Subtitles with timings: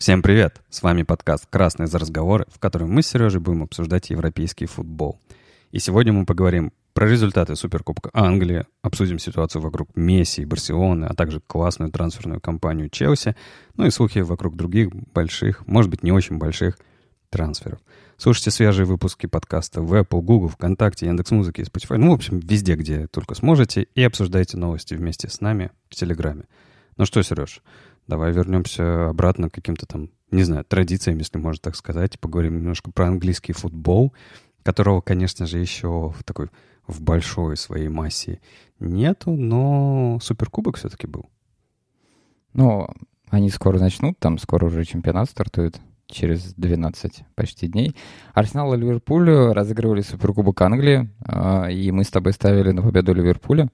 [0.00, 0.62] Всем привет!
[0.70, 5.20] С вами подкаст «Красные за разговоры», в котором мы с Сережей будем обсуждать европейский футбол.
[5.72, 11.12] И сегодня мы поговорим про результаты Суперкубка Англии, обсудим ситуацию вокруг Месси и Барселоны, а
[11.12, 13.36] также классную трансферную кампанию Челси,
[13.76, 16.78] ну и слухи вокруг других больших, может быть, не очень больших
[17.28, 17.80] трансферов.
[18.16, 21.98] Слушайте свежие выпуски подкаста в Apple, Google, ВКонтакте, Яндекс.Музыке Spotify.
[21.98, 23.82] Ну, в общем, везде, где только сможете.
[23.94, 26.44] И обсуждайте новости вместе с нами в Телеграме.
[26.96, 27.62] Ну что, Сереж,
[28.10, 32.20] давай вернемся обратно к каким-то там, не знаю, традициям, если можно так сказать.
[32.20, 34.12] Поговорим немножко про английский футбол,
[34.62, 36.50] которого, конечно же, еще в такой
[36.86, 38.40] в большой своей массе
[38.80, 41.30] нету, но Суперкубок все-таки был.
[42.52, 42.88] Ну,
[43.28, 47.94] они скоро начнут, там скоро уже чемпионат стартует через 12 почти дней.
[48.34, 53.70] Арсенал и Ливерпуль разыгрывали Суперкубок Англии, а, и мы с тобой ставили на победу Ливерпуля.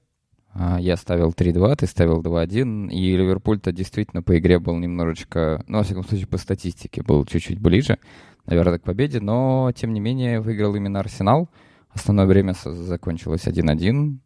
[0.59, 5.79] А, я ставил 3-2, ты ставил 2-1, и Ливерпуль-то действительно по игре был немножечко, ну,
[5.79, 7.99] во всяком случае, по статистике был чуть-чуть ближе,
[8.47, 11.51] наверное, к победе, но, тем не менее, выиграл именно Арсенал.
[11.91, 14.17] Основное время закончилось 1-1,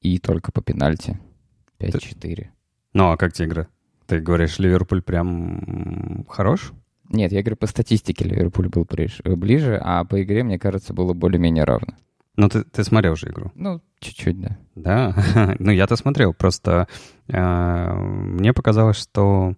[0.00, 1.20] и только по пенальти
[1.78, 2.46] 5-4.
[2.94, 3.68] Ну, а как тебе игра?
[4.06, 6.72] Ты говоришь, Ливерпуль прям хорош?
[7.08, 8.84] Нет, я говорю, по статистике Ливерпуль был
[9.36, 11.94] ближе, а по игре, мне кажется, было более-менее равно.
[12.36, 13.52] Ну, ты, ты смотрел же игру?
[13.54, 14.56] Ну, чуть-чуть, да.
[14.74, 15.14] Да?
[15.58, 16.88] ну, я-то смотрел, просто
[17.28, 19.54] э, мне показалось, что...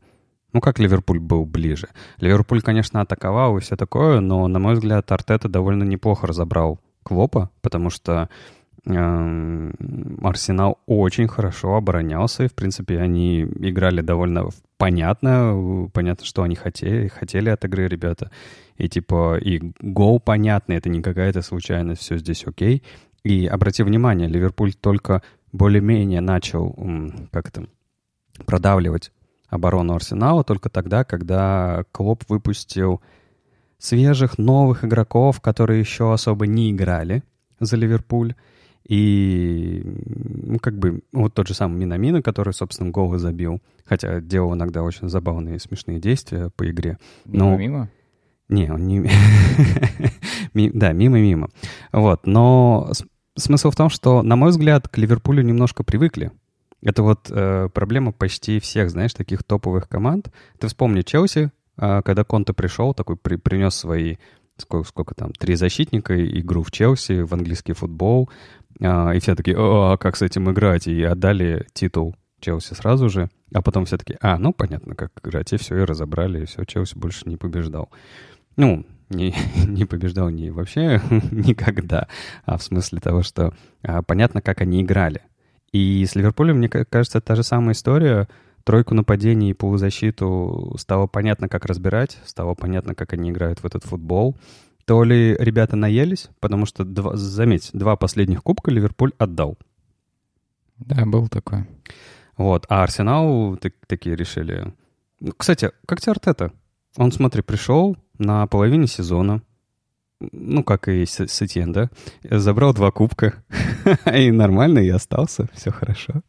[0.53, 1.89] Ну, как Ливерпуль был ближе?
[2.19, 7.51] Ливерпуль, конечно, атаковал и все такое, но, на мой взгляд, Артета довольно неплохо разобрал Квопа,
[7.61, 8.29] потому что
[8.87, 17.09] Арсенал очень хорошо оборонялся, и, в принципе, они играли довольно понятно, понятно, что они хотели,
[17.09, 18.31] хотели от игры ребята.
[18.77, 22.83] И типа, и гол понятный, это не какая-то случайность, все здесь окей.
[23.23, 26.77] И обрати внимание, Ливерпуль только более-менее начал,
[27.31, 27.67] как это,
[28.45, 29.13] продавливать
[29.49, 33.01] оборону Арсенала только тогда, когда Клоп выпустил
[33.79, 37.23] свежих новых игроков, которые еще особо не играли
[37.61, 38.35] за Ливерпуль.
[38.87, 44.55] И, ну, как бы, вот тот же самый Минамина, который, собственно, голы забил, хотя делал
[44.55, 46.99] иногда очень забавные и смешные действия по игре.
[47.25, 47.57] Но...
[47.57, 47.91] Мимо-мимо?
[48.49, 49.09] Не, он не...
[50.75, 51.49] да, мимо-мимо.
[51.93, 52.93] Вот, но
[53.37, 56.31] смысл в том, что, на мой взгляд, к Ливерпулю немножко привыкли.
[56.83, 60.31] Это вот э, проблема почти всех, знаешь, таких топовых команд.
[60.59, 64.17] Ты вспомни Челси, э, когда Конте пришел, такой при, принес свои
[64.57, 68.31] сколько, сколько там, три защитника, игру в Челси, в английский футбол,
[68.81, 70.87] и все такие, а как с этим играть?
[70.87, 75.53] И отдали титул Челси сразу же, а потом все таки а, ну, понятно, как играть,
[75.53, 77.89] и все, и разобрали, и все, Челси больше не побеждал.
[78.57, 79.35] Ну, не,
[79.67, 82.09] не побеждал не вообще никогда,
[82.45, 85.23] а в смысле того, что а, понятно, как они играли.
[85.73, 88.29] И с Ливерпулем, мне кажется, та же самая история.
[88.63, 93.85] Тройку нападений и полузащиту стало понятно, как разбирать, стало понятно, как они играют в этот
[93.85, 94.37] футбол.
[94.85, 99.57] То ли ребята наелись, потому что, два, заметь, два последних кубка Ливерпуль отдал.
[100.79, 101.67] Да, был такой.
[102.37, 104.75] Вот, а Арсенал так, такие решили.
[105.37, 106.53] Кстати, как тебе Артета?
[106.97, 109.43] Он, смотри, пришел, на половине сезона,
[110.21, 111.91] ну, как и Сетьен, да,
[112.23, 113.35] забрал два кубка,
[114.13, 116.23] и нормально, и остался, все хорошо.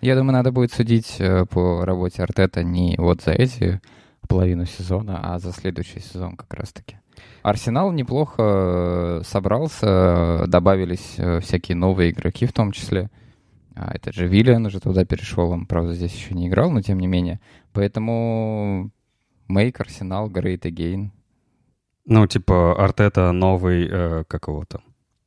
[0.00, 3.80] Я думаю, надо будет судить э, по работе Артета не вот за эти
[4.28, 6.98] половину сезона, а за следующий сезон как раз-таки.
[7.42, 13.10] Арсенал неплохо э, собрался, добавились э, всякие новые игроки в том числе.
[13.74, 16.98] А это же Виллиан уже туда перешел, он, правда, здесь еще не играл, но тем
[16.98, 17.40] не менее.
[17.72, 18.90] Поэтому
[19.50, 21.10] Make Арсенал Great Again.
[22.06, 24.64] Ну, типа, Артета новый, э, как его?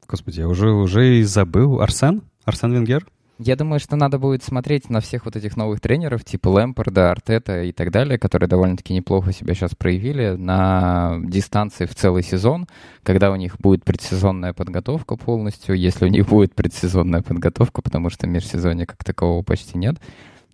[0.08, 1.81] Господи, я уже, уже и забыл.
[1.81, 2.22] Арсен?
[2.46, 3.06] Арсен Венгер?
[3.40, 7.62] Я думаю, что надо будет смотреть на всех вот этих новых тренеров, типа Лэмпорда, Артета
[7.62, 12.66] и так далее, которые довольно-таки неплохо себя сейчас проявили на дистанции в целый сезон,
[13.03, 18.25] когда у них будет предсезонная подготовка полностью, если у них будет предсезонная подготовка, потому что
[18.25, 19.98] межсезонья как такового почти нет.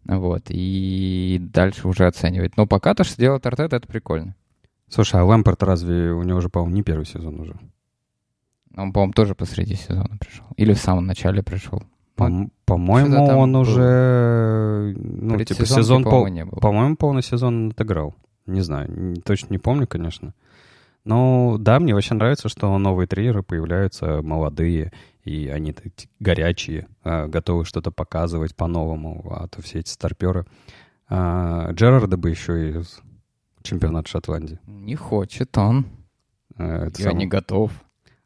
[0.06, 2.58] Вот, и дальше уже оценивать.
[2.58, 4.36] Но пока то, что делает Артета, это прикольно.
[4.90, 7.56] Слушай, а Лэмпорт разве у него же, по-моему, не первый сезон уже?
[8.76, 10.46] Он, по-моему, тоже посреди сезона пришел.
[10.58, 11.84] Или в самом начале пришел.
[12.16, 14.94] По- по-моему, он уже...
[14.98, 16.04] Ну, типа сезон...
[16.04, 16.60] По- не был.
[16.60, 18.16] По-моему, полный сезон отыграл.
[18.46, 20.34] Не знаю, точно не помню, конечно.
[21.06, 24.94] Но да, мне очень нравится, что новые тренеры появляются молодые,
[25.24, 25.76] и они
[26.20, 30.46] горячие, а, готовы что-то показывать по-новому, а то все эти старперы.
[31.10, 32.84] А, Джерарда бы еще и
[33.64, 34.60] чемпионат Шотландии.
[34.66, 35.88] Не хочет он.
[36.56, 37.18] Это Я сам...
[37.18, 37.72] не готов.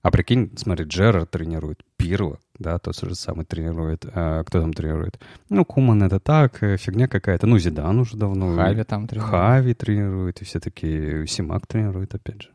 [0.02, 2.40] А прикинь, смотри, Джерард тренирует Пирла.
[2.60, 4.06] Да, тот же самый тренирует.
[4.14, 5.20] А, кто там тренирует?
[5.50, 7.48] Ну, Куман это так, э, фигня какая-то.
[7.48, 8.56] Ну, Зидан уже давно.
[8.56, 9.32] Хави там тренирует.
[9.32, 12.50] Хави тренирует, и все такие Симак тренирует, опять же.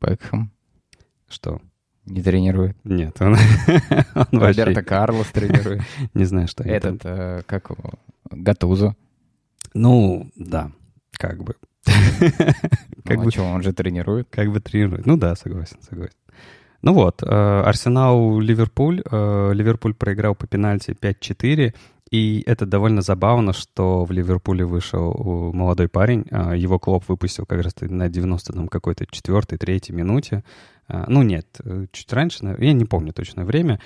[0.00, 0.50] Бекхэм
[1.28, 1.60] Что?
[2.06, 2.76] не тренирует.
[2.84, 3.34] Нет, он,
[4.14, 4.82] он Роберто вообще...
[4.82, 5.82] Карлос тренирует.
[6.14, 6.88] Не знаю, что это.
[6.88, 7.92] Этот, э, как его,
[8.30, 8.94] Гатузо.
[9.72, 10.70] Ну, да,
[11.12, 11.56] как бы.
[13.04, 14.28] Как Ну, а бы что, он же тренирует.
[14.30, 15.04] Как бы тренирует.
[15.04, 16.14] Ну да, согласен, согласен.
[16.84, 19.00] Ну вот, э, Арсенал-Ливерпуль.
[19.10, 21.72] Э, Ливерпуль проиграл по пенальти 5-4.
[22.10, 26.26] И это довольно забавно, что в Ливерпуле вышел э, молодой парень.
[26.54, 30.44] Его клуб выпустил как раз на 90 там какой-то четвертой, третьей минуте.
[30.88, 31.46] Ну нет,
[31.92, 33.80] чуть раньше, я не помню точное время.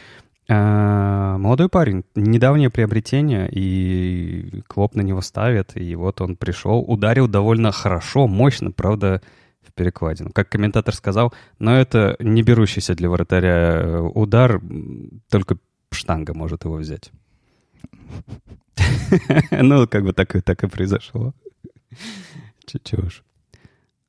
[0.48, 7.70] Молодой парень, недавнее приобретение, и Клоп на него ставит, и вот он пришел, ударил довольно
[7.70, 9.22] хорошо, мощно, правда,
[9.78, 10.30] перекладину.
[10.32, 14.60] Как комментатор сказал, но это не берущийся для вратаря э, удар,
[15.30, 15.58] только
[15.90, 17.10] штанга может его взять.
[19.50, 21.34] Ну, как бы так и, произошло.
[22.66, 23.24] Чуть уж.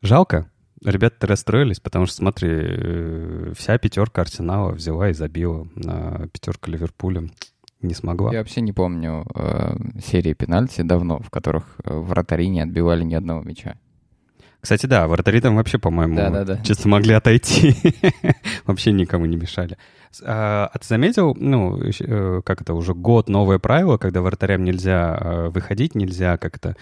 [0.02, 0.50] Жалко.
[0.84, 5.68] Ребята расстроились, потому что, смотри, э, вся пятерка Арсенала взяла и забила.
[5.86, 7.30] А пятерка Ливерпуля
[7.82, 8.32] не смогла.
[8.32, 13.16] Я вообще не помню э, серии пенальти давно, в которых э, вратари не отбивали ни
[13.16, 13.78] одного мяча.
[14.62, 16.58] Кстати, да, вратари там вообще, по-моему, Да-да-да.
[16.64, 17.76] чисто могли отойти.
[18.66, 19.78] вообще никому не мешали.
[20.24, 25.18] А, а ты заметил, ну, э, как это, уже год новое правило, когда вратарям нельзя
[25.20, 26.76] э, выходить, нельзя как-то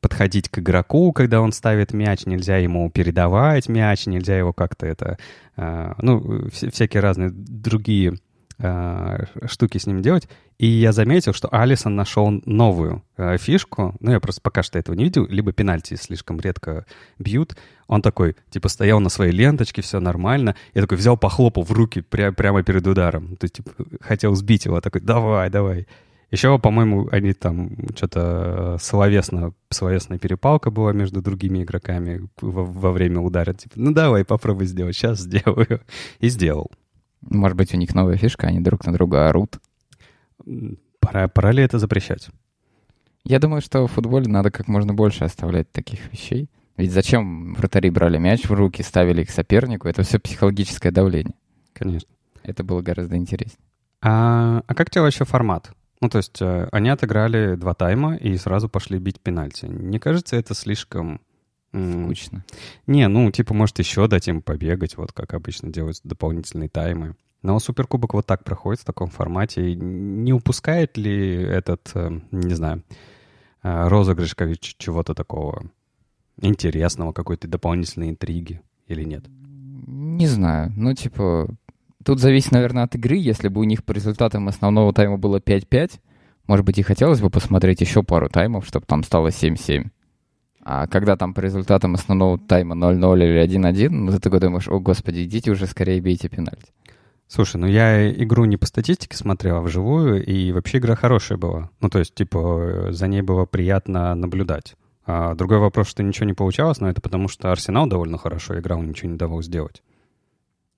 [0.00, 5.18] подходить к игроку, когда он ставит мяч, нельзя ему передавать мяч, нельзя его как-то это,
[5.56, 8.14] э, ну, вс- всякие разные другие
[8.58, 10.28] штуки с ним делать.
[10.58, 13.96] И я заметил, что Алисон нашел новую э, фишку.
[13.98, 15.26] Ну, я просто пока что этого не видел.
[15.26, 16.86] Либо пенальти слишком редко
[17.18, 17.56] бьют.
[17.88, 20.54] Он такой, типа, стоял на своей ленточке, все нормально.
[20.72, 23.36] Я такой взял, похлопал в руки пря- прямо перед ударом.
[23.36, 23.70] То есть, типа,
[24.00, 24.80] хотел сбить его.
[24.80, 25.88] Такой, давай, давай.
[26.30, 33.20] Еще, по-моему, они там что-то словесно, словесная перепалка была между другими игроками во, во время
[33.20, 33.52] удара.
[33.52, 35.80] Типа, ну давай, попробуй сделать, сейчас сделаю.
[36.20, 36.70] И сделал.
[37.30, 39.58] Может быть, у них новая фишка, они друг на друга орут.
[41.00, 42.28] Пора, пора ли это запрещать?
[43.24, 46.50] Я думаю, что в футболе надо как можно больше оставлять таких вещей.
[46.76, 49.88] Ведь зачем вратари брали мяч в руки, ставили их сопернику?
[49.88, 51.34] Это все психологическое давление.
[51.72, 52.10] Конечно.
[52.42, 53.64] Это было гораздо интереснее.
[54.02, 55.72] А, а как тебе вообще формат?
[56.00, 59.64] Ну, то есть э, они отыграли два тайма и сразу пошли бить пенальти.
[59.66, 61.20] Не кажется это слишком...
[61.74, 62.44] Скучно.
[62.86, 67.16] Не, ну, типа, может, еще дать им побегать, вот как обычно делают дополнительные таймы.
[67.42, 69.72] Но Суперкубок вот так проходит в таком формате.
[69.72, 72.82] И не упускает ли этот, э, не знаю,
[73.62, 75.70] э, розыгрыш как чего-то такого
[76.40, 79.24] интересного, какой-то дополнительной интриги или нет?
[79.86, 80.72] Не знаю.
[80.76, 81.48] Ну, типа,
[82.04, 83.16] тут зависит, наверное, от игры.
[83.16, 86.00] Если бы у них по результатам основного тайма было 5-5,
[86.46, 89.90] может быть, и хотелось бы посмотреть еще пару таймов, чтобы там стало 7-7.
[90.64, 94.80] А когда там по результатам основного тайма 0-0 или 1-1, ну, ты такой думаешь, о,
[94.80, 96.72] господи, идите уже скорее бейте пенальти.
[97.26, 101.70] Слушай, ну я игру не по статистике смотрел, а вживую, и вообще игра хорошая была.
[101.80, 104.74] Ну, то есть, типа, за ней было приятно наблюдать.
[105.06, 108.80] А другой вопрос, что ничего не получалось, но это потому, что Арсенал довольно хорошо играл,
[108.82, 109.82] ничего не давал сделать.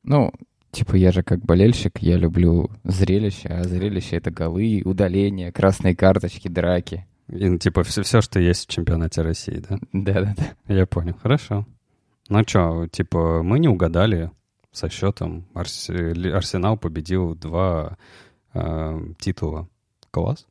[0.02, 0.32] Ну,
[0.72, 6.48] типа, я же как болельщик, я люблю зрелище, а зрелище— это голы, удаления, красные карточки,
[6.48, 7.06] драки.
[7.28, 9.78] И, ну, типа, все, все, что есть в чемпионате России, да?
[9.92, 10.74] Да-да-да.
[10.74, 11.66] Я понял, хорошо.
[12.28, 14.30] Ну что, типа, мы не угадали
[14.72, 15.46] со счетом.
[15.88, 17.96] Ли- Арсенал победил два
[18.54, 19.68] э, титула.
[20.10, 20.46] Класс.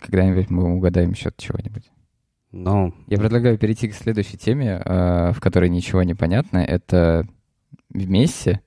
[0.00, 1.90] Когда-нибудь мы угадаем счет чего-нибудь.
[2.52, 6.58] Но Я предлагаю перейти к следующей теме, э, в которой ничего не понятно.
[6.58, 7.26] Это
[7.90, 8.58] Месси.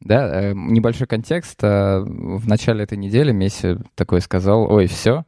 [0.00, 1.62] Да, э, небольшой контекст.
[1.62, 5.24] Э, В начале этой недели Месси такой сказал, ой, все,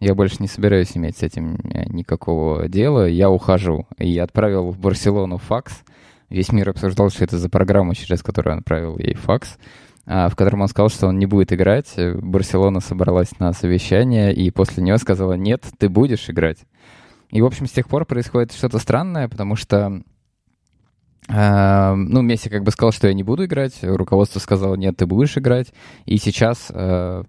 [0.00, 3.86] я больше не собираюсь иметь с этим э, никакого дела, я ухожу.
[3.98, 5.82] И отправил в Барселону факс.
[6.30, 9.58] Весь мир обсуждал, что это за программу, через которую он отправил ей факс,
[10.06, 11.92] а, в котором он сказал, что он не будет играть.
[11.96, 16.58] Барселона собралась на совещание, и после него сказала, нет, ты будешь играть.
[17.30, 20.02] И, в общем, с тех пор происходит что-то странное, потому что,
[21.28, 25.06] э, ну, Месси как бы сказал, что я не буду играть, руководство сказало, нет, ты
[25.06, 25.74] будешь играть,
[26.06, 27.24] и сейчас, э,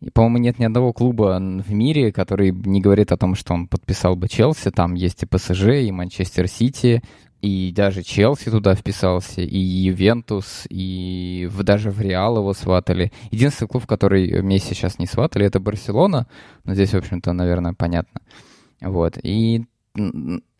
[0.00, 3.68] и, по-моему, нет ни одного клуба в мире, который не говорит о том, что он
[3.68, 7.02] подписал бы Челси, там есть и ПСЖ, и Манчестер Сити,
[7.40, 13.12] и даже Челси туда вписался, и Ювентус, и даже в Реал его сватали.
[13.30, 16.26] Единственный клуб, который Месси сейчас не сватали, это Барселона,
[16.64, 18.20] но здесь, в общем-то, наверное, понятно.
[18.80, 19.18] Вот.
[19.22, 19.64] И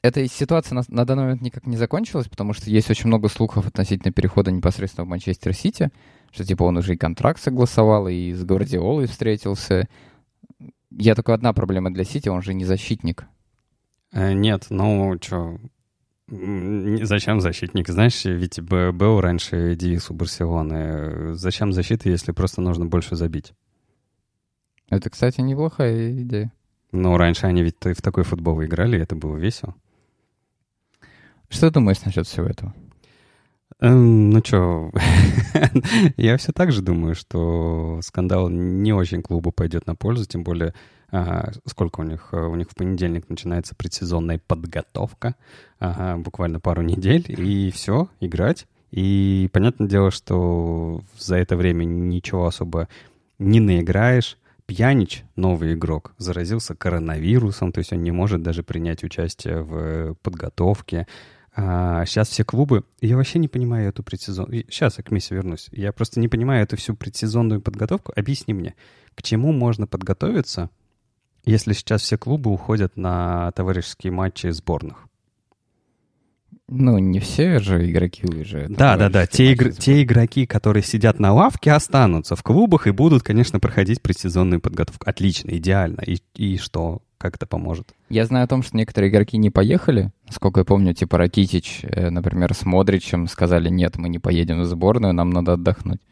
[0.03, 3.67] эта ситуация на, на данный момент никак не закончилась, потому что есть очень много слухов
[3.67, 5.91] относительно перехода непосредственно в Манчестер Сити,
[6.35, 9.89] что типа он уже и контракт согласовал, и с Гвардиолой встретился.
[10.91, 13.27] Я только одна проблема для Сити, он же не защитник.
[14.11, 15.59] Э, нет, ну что,
[16.27, 17.89] зачем защитник?
[17.89, 21.35] Знаешь, ведь был раньше девиз у Барселоны.
[21.35, 23.53] Зачем защита, если просто нужно больше забить?
[24.91, 26.53] Это, кстати, неплохая идея.
[26.91, 29.75] Ну, раньше они ведь в такой футбол играли, и это было весело.
[31.49, 32.75] Что думаешь насчет всего этого?
[33.81, 34.93] Эм, ну что,
[36.17, 40.75] я все так же думаю, что скандал не очень клубу пойдет на пользу, тем более
[41.11, 42.33] а, сколько у них?
[42.33, 45.37] У них в понедельник начинается предсезонная подготовка,
[45.79, 48.67] ага, буквально пару недель, и все, играть.
[48.91, 52.89] И понятное дело, что за это время ничего особо
[53.39, 54.39] не наиграешь.
[54.67, 61.07] Пьянич, новый игрок, заразился коронавирусом, то есть он не может даже принять участие в подготовке.
[61.57, 62.85] А сейчас все клубы...
[63.01, 64.65] Я вообще не понимаю эту предсезонную...
[64.69, 65.69] Сейчас я к Месси вернусь.
[65.71, 68.13] Я просто не понимаю эту всю предсезонную подготовку.
[68.17, 68.75] Объясни мне,
[69.15, 70.71] к чему можно подготовиться,
[71.45, 75.07] если сейчас все клубы уходят на товарищеские матчи сборных?
[76.67, 78.73] Ну, не все же игроки уезжают.
[78.73, 79.27] Да, да, да.
[79.27, 79.71] Те, игр...
[79.71, 85.09] те игроки, которые сидят на лавке, останутся в клубах и будут, конечно, проходить предсезонную подготовку.
[85.09, 86.01] Отлично, идеально.
[86.01, 87.03] И, и что?
[87.25, 87.95] Как это поможет?
[88.11, 90.13] Я знаю о том, что некоторые игроки не поехали.
[90.29, 94.67] Сколько я помню, типа Ракитич, э, например, с Модричем сказали, нет, мы не поедем в
[94.67, 96.03] сборную, нам надо отдохнуть.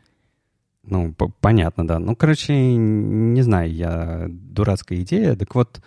[0.85, 1.99] Ну, понятно, да.
[1.99, 5.37] Ну, короче, не знаю, я дурацкая идея.
[5.37, 5.83] Так вот,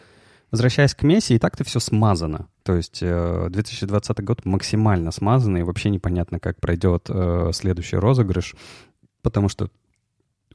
[0.52, 2.48] возвращаясь к Месси, и так-то все смазано.
[2.62, 8.56] То есть 2020 э, год максимально смазанный, и вообще непонятно, как пройдет э, следующий розыгрыш,
[9.24, 9.72] потому что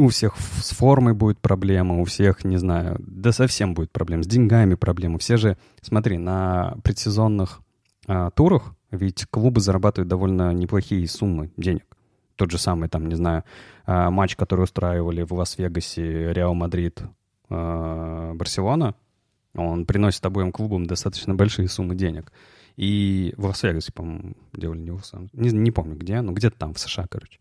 [0.00, 4.26] у всех с формой будет проблема, у всех, не знаю, да совсем будет проблема, с
[4.26, 5.18] деньгами проблема.
[5.18, 7.60] Все же, смотри, на предсезонных
[8.06, 11.84] а, турах ведь клубы зарабатывают довольно неплохие суммы денег.
[12.36, 13.44] Тот же самый, там, не знаю,
[13.84, 17.02] а, матч, который устраивали в Лас-Вегасе Реал Мадрид,
[17.50, 18.94] а, Барселона,
[19.54, 22.32] он приносит обоим клубам достаточно большие суммы денег.
[22.76, 25.02] И в Лас-Вегасе, по-моему, делали не в
[25.34, 27.38] не, не помню где, но где-то там, в США, короче.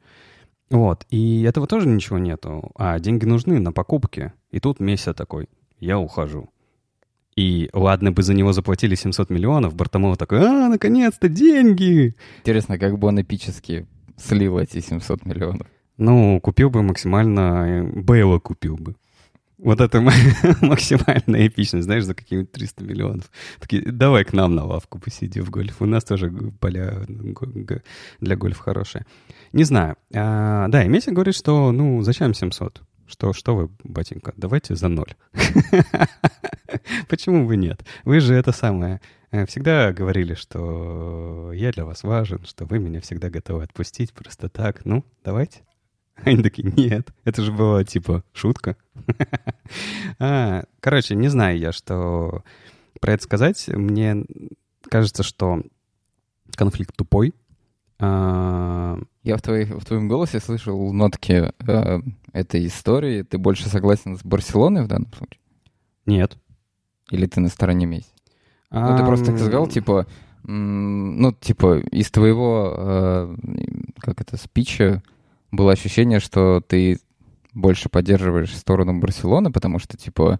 [0.69, 2.71] Вот, и этого тоже ничего нету.
[2.75, 4.33] А деньги нужны на покупки.
[4.51, 5.49] И тут Месси такой,
[5.79, 6.49] я ухожу.
[7.35, 12.15] И ладно бы за него заплатили 700 миллионов, Бартомова такой, а, наконец-то деньги!
[12.39, 15.67] Интересно, как бы он эпически слил эти 700 миллионов.
[15.97, 17.65] Ну, купил бы максимально...
[17.67, 18.95] Э, Бейла купил бы.
[19.59, 19.99] Вот это
[20.61, 23.29] максимальная эпичность, знаешь, за какие-нибудь 300 миллионов.
[23.59, 25.81] Такие, давай к нам на лавку посиди в гольф.
[25.81, 27.05] У нас тоже поля
[28.21, 29.05] для гольфа хорошие.
[29.51, 29.97] Не знаю.
[30.13, 32.81] А, да, и Месси говорит, что, ну, зачем 700?
[33.05, 35.13] Что, что вы, батенька, давайте за ноль.
[37.09, 37.83] Почему бы нет?
[38.05, 39.01] Вы же это самое
[39.31, 44.47] э, всегда говорили, что я для вас важен, что вы меня всегда готовы отпустить просто
[44.47, 44.85] так.
[44.85, 45.63] Ну, давайте.
[46.25, 48.75] Они такие, нет, это же была типа шутка.
[50.19, 52.43] а, короче, не знаю я, что
[52.99, 53.67] про это сказать.
[53.67, 54.25] Мне
[54.89, 55.63] кажется, что
[56.55, 57.33] конфликт тупой.
[57.99, 58.99] А...
[59.23, 61.99] Я в, твоей, в твоем голосе слышал нотки э,
[62.33, 63.23] этой истории.
[63.23, 65.39] Ты больше согласен с Барселоной в данном случае?
[66.05, 66.38] Нет.
[67.11, 68.07] Или ты на стороне Месси?
[68.69, 68.91] А...
[68.91, 70.07] Ну, ты просто так сказал, типа,
[70.43, 73.35] ну, типа, из твоего, э,
[73.99, 75.03] как это, спича
[75.51, 77.00] было ощущение, что ты
[77.53, 80.39] больше поддерживаешь сторону Барселоны, потому что, типа,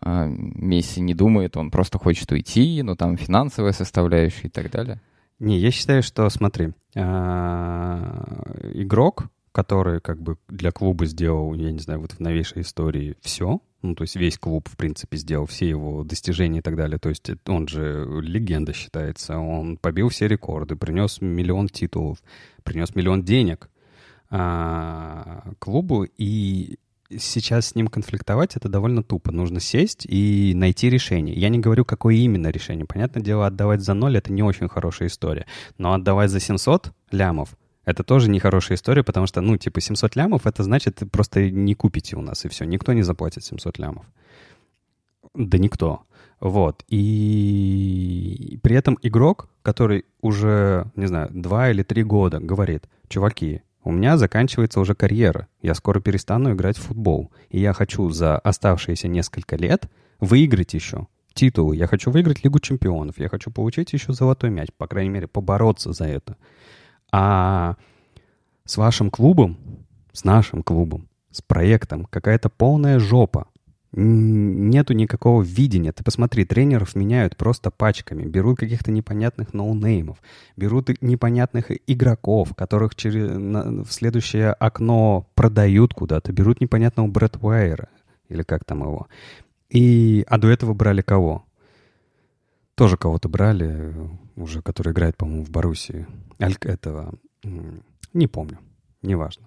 [0.00, 5.00] а, Месси не думает, он просто хочет уйти, но там финансовая составляющая и так далее.
[5.38, 8.42] Не, я считаю, что, смотри, а,
[8.72, 13.60] игрок, который как бы для клуба сделал, я не знаю, вот в новейшей истории все,
[13.82, 16.98] ну, то есть весь клуб, в принципе, сделал все его достижения и так далее.
[16.98, 22.18] То есть он же легенда считается, он побил все рекорды, принес миллион титулов,
[22.62, 23.68] принес миллион денег
[24.28, 26.78] клубу, и
[27.18, 29.30] сейчас с ним конфликтовать это довольно тупо.
[29.32, 31.34] Нужно сесть и найти решение.
[31.34, 32.86] Я не говорю, какое именно решение.
[32.86, 35.46] Понятное дело, отдавать за ноль— это не очень хорошая история.
[35.78, 40.46] Но отдавать за 700 лямов— это тоже нехорошая история, потому что, ну, типа, 700 лямов—
[40.46, 42.64] это значит, просто не купите у нас, и все.
[42.64, 44.06] Никто не заплатит 700 лямов.
[45.34, 46.02] Да никто.
[46.40, 46.84] Вот.
[46.88, 53.92] И при этом игрок, который уже, не знаю, два или три года говорит, чуваки, у
[53.92, 55.46] меня заканчивается уже карьера.
[55.60, 57.30] Я скоро перестану играть в футбол.
[57.50, 61.76] И я хочу за оставшиеся несколько лет выиграть еще титулы.
[61.76, 63.18] Я хочу выиграть Лигу чемпионов.
[63.18, 64.68] Я хочу получить еще золотой мяч.
[64.76, 66.36] По крайней мере, побороться за это.
[67.12, 67.76] А
[68.64, 69.58] с вашим клубом,
[70.12, 73.48] с нашим клубом, с проектом какая-то полная жопа.
[73.96, 75.92] Нету никакого видения.
[75.92, 80.18] Ты посмотри, тренеров меняют просто пачками, берут каких-то непонятных ноунеймов,
[80.56, 87.88] берут непонятных игроков, которых через, на, в следующее окно продают куда-то, берут непонятного Брэд Уайера,
[88.28, 89.06] или как там его.
[89.70, 91.44] И, а до этого брали кого?
[92.74, 93.94] Тоже кого-то брали,
[94.34, 96.06] уже который играет, по-моему, в Боруссии.
[96.40, 97.14] Аль этого,
[98.12, 98.58] не помню,
[99.02, 99.46] неважно.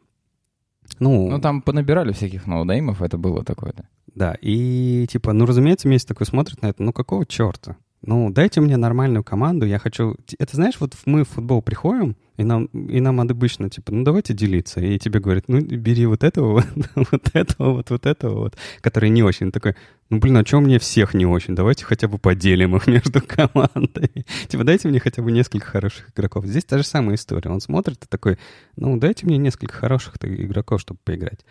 [0.99, 3.83] Ну, ну, там понабирали всяких ноунеймов, это было такое, да.
[4.17, 7.77] Да, и типа, ну, разумеется, Месси такой смотрит на это, ну, какого черта?
[8.01, 10.15] Ну, дайте мне нормальную команду, я хочу...
[10.39, 14.33] Это знаешь, вот мы в футбол приходим, и нам, и нам обычно, типа, ну, давайте
[14.33, 14.79] делиться.
[14.79, 16.63] И тебе говорят, ну, бери вот этого,
[16.95, 19.51] вот, этого, вот, вот этого, вот, который не очень.
[19.51, 19.75] Такой,
[20.09, 21.53] ну, блин, а что мне всех не очень?
[21.53, 24.25] Давайте хотя бы поделим их между командами.
[24.47, 26.45] типа, дайте мне хотя бы несколько хороших игроков.
[26.47, 27.51] Здесь та же самая история.
[27.51, 28.39] Он смотрит и такой,
[28.77, 31.41] ну, дайте мне несколько хороших игроков, чтобы поиграть.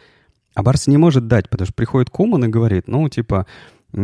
[0.56, 3.46] А Барс не может дать, потому что приходит Куман и говорит, ну, типа,
[3.92, 4.00] я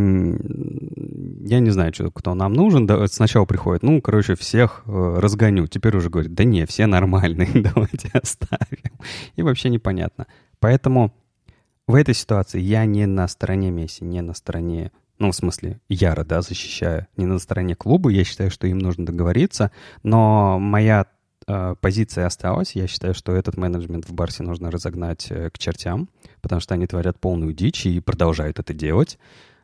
[1.61, 2.87] не знаю, что, кто нам нужен.
[2.87, 5.67] Да, сначала приходит, ну, короче, всех э, разгоню.
[5.67, 8.93] Теперь уже говорит, да не, все нормальные, давайте оставим.
[9.35, 10.27] И вообще непонятно.
[10.61, 11.15] Поэтому
[11.87, 16.23] в этой ситуации я не на стороне Месси, не на стороне, ну, в смысле, яро,
[16.23, 18.11] да, защищаю, не на стороне клуба.
[18.11, 19.73] Я считаю, что им нужно договориться.
[20.03, 21.07] Но моя
[21.81, 22.75] позиция осталась.
[22.75, 26.09] Я считаю, что этот менеджмент в Барсе нужно разогнать э, к чертям,
[26.41, 29.19] потому что они творят полную дичь и продолжают это делать.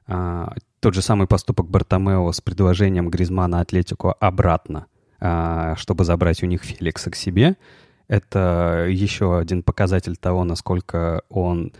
[0.06, 4.86] А, тот же самый поступок Бартомео с предложением Гризмана Атлетику обратно,
[5.20, 7.56] а, чтобы забрать у них Феликса к себе,
[8.08, 11.72] это еще один показатель того, насколько он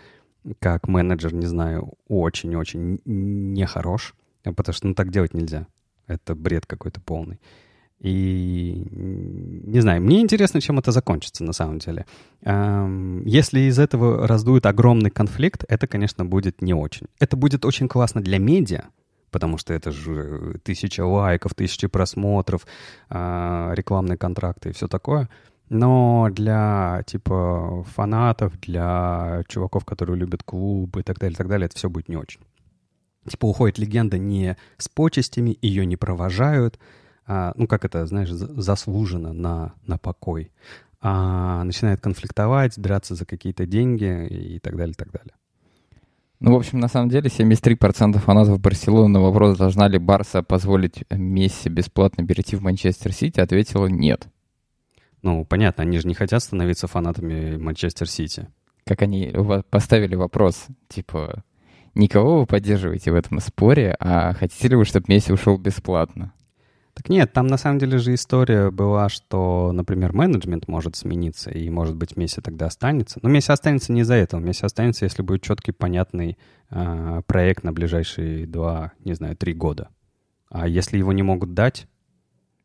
[0.61, 5.67] как менеджер, не знаю, очень-очень нехорош, потому что ну, так делать нельзя.
[6.07, 7.41] Это бред какой-то полный.
[8.01, 12.07] И не знаю, мне интересно, чем это закончится на самом деле.
[12.45, 17.09] Если из этого раздует огромный конфликт, это, конечно, будет не очень.
[17.19, 18.85] Это будет очень классно для медиа,
[19.31, 22.67] потому что это же тысяча лайков, тысячи просмотров,
[23.09, 25.29] а, рекламные контракты и все такое.
[25.69, 31.67] Но для, типа, фанатов, для чуваков, которые любят клуб и так далее, и так далее,
[31.67, 32.41] это все будет не очень.
[33.29, 36.79] Типа, уходит легенда не с почестями, ее не провожают,
[37.29, 40.51] а, ну, как это, знаешь, заслуженно на, на покой,
[41.03, 45.35] а начинает конфликтовать, драться за какие-то деньги и так далее, и так далее.
[46.41, 51.05] Ну, в общем, на самом деле, 73% фанатов Барселоны на вопрос, должна ли Барса позволить
[51.11, 54.27] Месси бесплатно перейти в Манчестер Сити, ответила нет.
[55.21, 58.49] Ну, понятно, они же не хотят становиться фанатами Манчестер Сити.
[58.87, 59.35] Как они
[59.69, 61.45] поставили вопрос, типа,
[61.95, 66.33] никого вы поддерживаете в этом споре, а хотите ли вы, чтобы Месси ушел бесплатно?
[66.99, 71.71] Так нет, там на самом деле же история была, что, например, менеджмент может смениться, и,
[71.71, 73.21] может быть, Месси тогда останется.
[73.23, 74.41] Но Месси останется не из-за этого.
[74.41, 76.37] Месси останется, если будет четкий, понятный
[76.71, 79.91] э, проект на ближайшие два, не знаю, три года.
[80.51, 81.87] А если его не могут дать,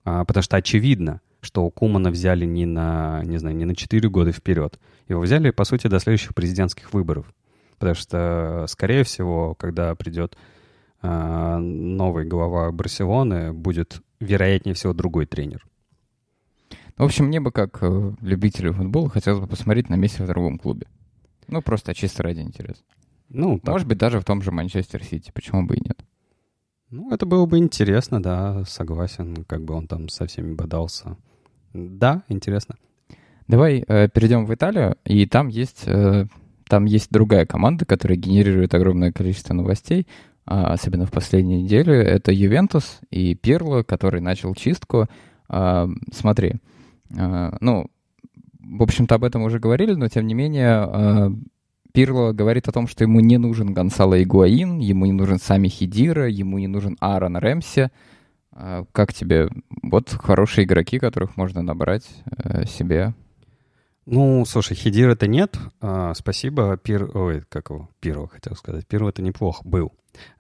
[0.04, 4.32] а, потому что очевидно, что Кумана взяли не на, не знаю, не на 4 года
[4.32, 4.80] вперед.
[5.10, 7.32] Его взяли, по сути, до следующих президентских выборов.
[7.78, 10.36] Потому что, скорее всего, когда придет
[11.04, 15.66] э, новый глава Барселоны, будет вероятнее всего, другой тренер.
[16.98, 20.60] В общем, мне бы, как э, любителю футбола, хотелось бы посмотреть на Месси в другом
[20.60, 20.88] клубе.
[21.48, 22.82] Ну, просто чисто ради интереса.
[23.30, 23.74] Ну, так.
[23.74, 25.32] Может быть, даже в том же Манчестер Сити.
[25.34, 26.00] Почему бы и нет?
[26.92, 29.44] Ну, это было бы интересно, да, согласен.
[29.46, 31.18] Как бы он там со всеми бодался.
[31.74, 32.76] Да, интересно.
[33.48, 36.28] Давай э, перейдем в Италию, и там есть, э,
[36.68, 40.08] там есть другая команда, которая генерирует огромное количество новостей.
[40.46, 45.08] А, особенно в последнюю неделю, это Ювентус и Пирло, который начал чистку.
[45.48, 46.56] А, смотри,
[47.18, 47.86] а, ну,
[48.60, 51.32] в общем-то, об этом уже говорили, но тем не менее
[51.94, 56.28] Пирло говорит о том, что ему не нужен Гонсало Игуаин, ему не нужен Сами Хидира,
[56.28, 57.90] ему не нужен Аарон Рэмси.
[58.52, 59.50] Как тебе?
[59.82, 63.14] Вот хорошие игроки, которых можно набрать э, себе.
[64.06, 65.58] Ну, слушай, Хидира-то нет.
[66.16, 66.78] спасибо.
[66.78, 67.10] Пир...
[67.18, 67.90] Ой, как его?
[68.00, 68.86] Пирло хотел сказать.
[68.88, 69.92] Пирло это неплохо был.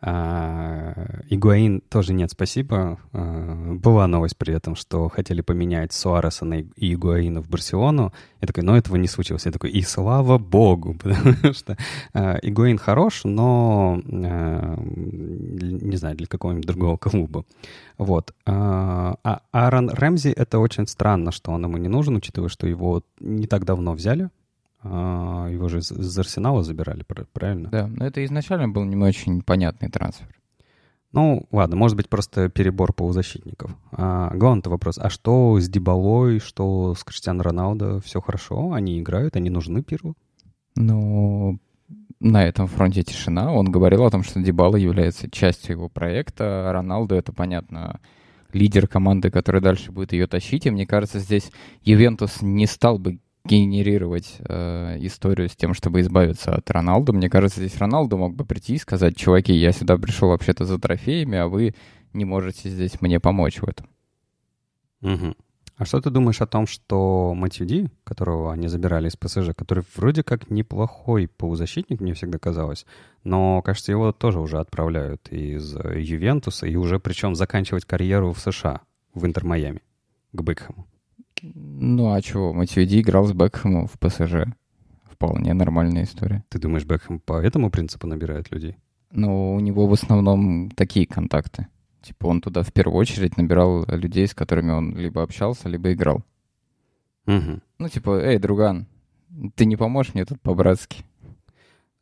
[0.02, 3.00] А, Игуаин тоже нет, спасибо.
[3.12, 8.14] А, была новость при этом, что хотели поменять Суареса на Игуаина в Барселону.
[8.42, 9.46] Я такой, но этого не случилось.
[9.46, 11.78] Я такой, и слава богу, потому что
[12.14, 17.46] а, Игуаин хорош, но не знаю, для какого-нибудь другого клуба.
[17.98, 18.34] Вот.
[18.46, 23.48] А Аарон Рэмзи, это очень странно, что он ему не нужен, учитывая, что его не
[23.48, 24.30] так давно взяли
[24.84, 27.70] его же из Арсенала забирали, правильно?
[27.70, 30.28] Да, но это изначально был не очень понятный трансфер.
[31.14, 33.76] Ну, ладно, может быть, просто перебор полузащитников.
[33.92, 38.02] А, главный вопрос, а что с Дебалой, что с Криштианом Роналдо?
[38.02, 38.74] Все хорошо?
[38.74, 40.16] Они играют, они нужны Пиру?
[40.76, 41.60] Ну,
[42.20, 43.54] на этом фронте тишина.
[43.54, 46.72] Он говорил о том, что Дебала является частью его проекта.
[46.74, 48.00] Роналду, это понятно,
[48.52, 50.66] лидер команды, который дальше будет ее тащить.
[50.66, 51.52] И мне кажется, здесь
[51.84, 57.14] Ювентус не стал бы генерировать э, историю с тем, чтобы избавиться от Роналду.
[57.14, 60.80] Мне кажется, здесь Роналду мог бы прийти и сказать, чуваки, я сюда пришел вообще-то за
[60.80, 61.76] трофеями, а вы
[62.14, 63.88] не можете здесь мне помочь в этом.
[65.02, 65.36] Угу.
[65.76, 70.24] А что ты думаешь о том, что Матюди, которого они забирали из ПСЖ, который вроде
[70.24, 72.86] как неплохой полузащитник, мне всегда казалось,
[73.24, 78.82] но, кажется, его тоже уже отправляют из Ювентуса, и уже причем заканчивать карьеру в США,
[79.14, 79.82] в Интер-Майами,
[80.32, 80.88] к Бекхэму.
[81.42, 84.48] Ну а чего, Матюди играл с Бекхэмом в ПСЖ.
[85.04, 86.44] Вполне нормальная история.
[86.50, 88.78] Ты думаешь, Бекхэм по этому принципу набирает людей?
[89.12, 91.68] Ну, у него в основном такие контакты.
[92.02, 96.24] Типа он туда в первую очередь набирал людей, с которыми он либо общался, либо играл.
[97.28, 97.62] Угу.
[97.80, 98.88] Ну, типа, эй, друган,
[99.56, 101.04] ты не поможешь мне тут по-братски?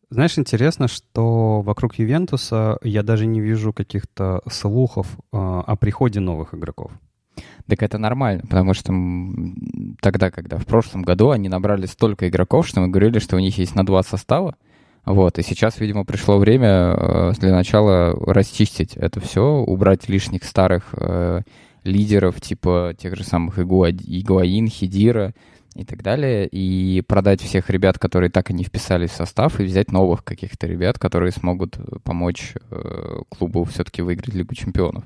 [0.10, 6.54] Знаешь, интересно, что вокруг Ювентуса я даже не вижу каких-то слухов э, о приходе новых
[6.54, 6.92] игроков.
[7.68, 8.94] Так это нормально, потому что
[10.02, 13.58] тогда, когда в прошлом году они набрали столько игроков, что мы говорили, что у них
[13.58, 14.56] есть на два состава,
[15.06, 20.94] вот, и сейчас, видимо, пришло время э, для начала расчистить это все, убрать лишних старых
[20.94, 21.42] э,
[21.84, 25.34] лидеров, типа тех же самых Игуа, Игуаин, Хидира
[25.76, 29.64] и так далее, и продать всех ребят, которые так и не вписались в состав, и
[29.64, 35.04] взять новых каких-то ребят, которые смогут помочь э, клубу все-таки выиграть Лигу чемпионов.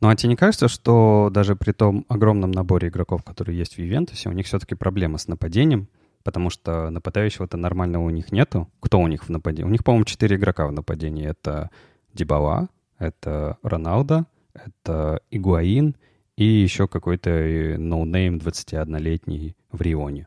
[0.00, 3.78] Ну а тебе не кажется, что даже при том огромном наборе игроков, которые есть в
[3.78, 5.88] Ювентусе, у них все-таки проблема с нападением?
[6.26, 8.68] потому что нападающего-то нормального у них нету.
[8.80, 9.68] Кто у них в нападении?
[9.68, 11.24] У них, по-моему, четыре игрока в нападении.
[11.24, 11.70] Это
[12.14, 15.94] Дибала, это Роналдо, это Игуаин
[16.36, 20.26] и еще какой-то э, ноунейм 21-летний Вриони.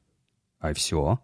[0.62, 1.19] А все.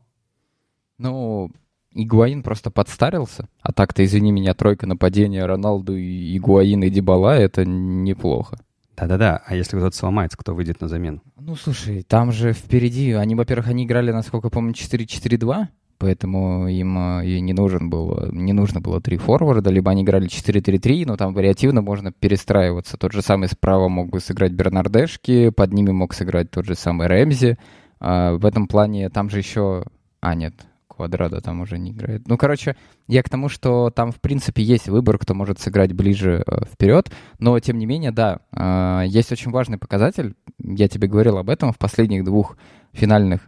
[0.98, 1.52] Ну,
[1.96, 3.48] Игуаин просто подстарился.
[3.62, 8.58] А так-то, извини меня, тройка нападения Роналду, Игуаин и Дибала— это неплохо.
[8.98, 11.22] Да-да-да, а если кто-то сломается, кто выйдет на замену?
[11.40, 17.28] Ну, слушай, там же впереди, они, во-первых, они играли, насколько помню, 4-4-2, поэтому им э,
[17.28, 21.34] и не нужен был, не нужно было три форварда, либо они играли 4-3-3, но там
[21.34, 22.98] вариативно можно перестраиваться.
[22.98, 27.08] Тот же самый справа мог бы сыграть Бернардешки, под ними мог сыграть тот же самый
[27.08, 27.58] Рэмзи.
[28.00, 29.86] А в этом плане там же еще...
[30.22, 30.54] А, нет,
[30.96, 32.28] Квадрада там уже не играет.
[32.28, 32.76] Ну, короче,
[33.08, 37.12] я к тому, что там, в принципе, есть выбор, кто может сыграть ближе э, вперед,
[37.40, 41.74] но, тем не менее, да, э, есть очень важный показатель, я тебе говорил об этом,
[41.74, 42.58] в последних двух
[42.94, 43.42] финальных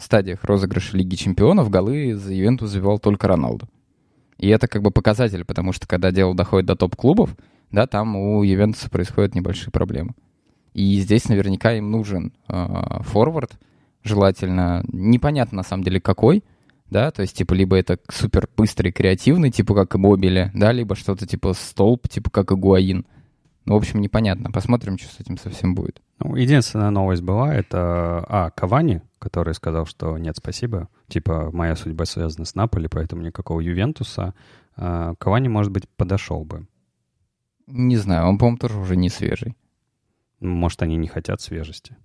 [0.00, 3.68] стадиях розыгрыша Лиги Чемпионов голы за Ювентус забивал только Роналду.
[4.38, 7.36] И это как бы показатель, потому что когда дело доходит до топ-клубов,
[7.70, 10.14] да, там у Ювентуса происходят небольшие проблемы.
[10.74, 13.58] И здесь наверняка им нужен э, форвард,
[14.04, 16.44] желательно, непонятно на самом деле какой,
[16.90, 20.94] да, то есть, типа, либо это супер быстрый, креативный, типа, как и Мобили, да, либо
[20.94, 23.06] что-то типа столб, типа, как и Гуаин.
[23.64, 24.52] Ну, в общем, непонятно.
[24.52, 26.00] Посмотрим, что с этим совсем будет.
[26.20, 32.04] Ну, единственная новость была, это, а, Кавани, который сказал, что нет, спасибо, типа, моя судьба
[32.04, 34.34] связана с Наполи, поэтому никакого Ювентуса.
[34.76, 36.66] А, Кавани, может быть, подошел бы.
[37.66, 39.56] Не знаю, он, по-моему, тоже уже не свежий.
[40.38, 41.96] Может, они не хотят свежести.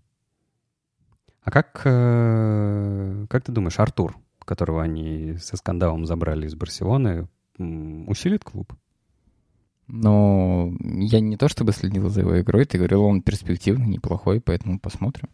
[1.43, 7.27] А как, э, как ты думаешь, Артур, которого они со скандалом забрали из Барселоны,
[7.57, 8.73] усилит клуб?
[9.87, 14.79] Но я не то чтобы следил за его игрой, ты говорил, он перспективный, неплохой, поэтому
[14.79, 15.29] посмотрим.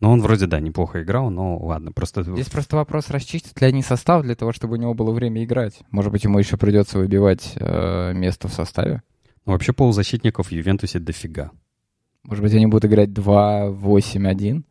[0.00, 2.22] Ну, он вроде, да, неплохо играл, но ладно, просто...
[2.22, 5.80] Здесь просто вопрос, расчистят ли они состав для того, чтобы у него было время играть.
[5.90, 9.02] Может быть, ему еще придется выбивать э, место в составе?
[9.46, 11.50] Ну, вообще полузащитников в Ювентусе дофига.
[12.24, 14.64] Может быть, они будут играть 2-8-1?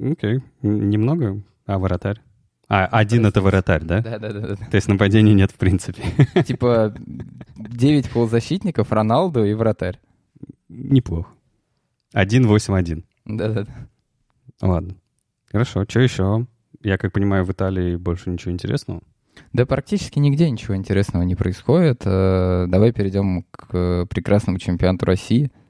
[0.00, 0.36] Окей.
[0.36, 0.42] Okay.
[0.62, 2.20] Немного, а вратарь?
[2.68, 4.00] А, один это вратарь, да?
[4.00, 4.56] Да, да, да.
[4.56, 6.02] То есть нападения нет в принципе.
[6.46, 6.94] Типа
[7.56, 10.00] 9 полузащитников, Роналду и вратарь.
[10.68, 11.30] Неплохо.
[12.14, 13.04] 1-8-1.
[13.26, 13.88] Да-да-да.
[14.60, 14.94] Ладно.
[15.50, 16.46] Хорошо, что еще?
[16.82, 19.02] Я как понимаю, в Италии больше ничего интересного?
[19.52, 22.02] Да практически нигде ничего интересного не происходит.
[22.04, 25.50] Э, давай перейдем к прекрасному чемпионату России—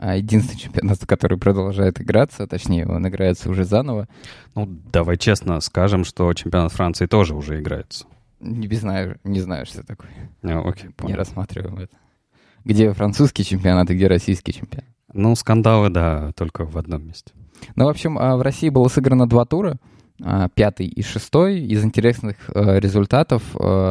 [0.00, 4.08] единственный чемпионат, который продолжает играться, точнее, он играется уже заново.
[4.54, 8.06] Ну, давай честно скажем, что чемпионат Франции тоже уже играется.
[8.40, 10.10] Не знаю, не знаю, что такое.
[10.42, 11.10] А, окей, понял.
[11.10, 11.96] Не рассматриваем это.
[12.64, 14.88] Где французский чемпионат и где российский чемпионат?
[15.12, 17.32] Ну, скандалы, да, только в одном месте.
[17.74, 19.78] Ну, в общем, а, в России было сыграно два тура,
[20.22, 21.60] а, пятый и шестой.
[21.60, 23.42] Из интересных результатов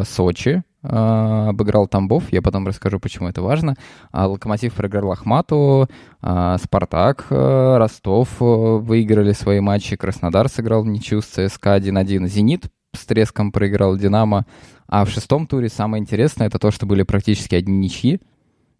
[0.08, 2.32] Сочи а, обыграл Тамбов.
[2.32, 3.76] Я потом расскажу, почему это важно.
[4.12, 5.90] А, Локомотив проиграл Ахмату,
[6.22, 12.28] а, Спартак, Ростов выиграли свои матчи, Краснодар сыграл ничью с ЦСКА 1-1.
[12.28, 14.46] Зенит с треском проиграл Динамо.
[14.88, 18.22] А в шестом туре самое интересное это то, что были практически одни ничьи.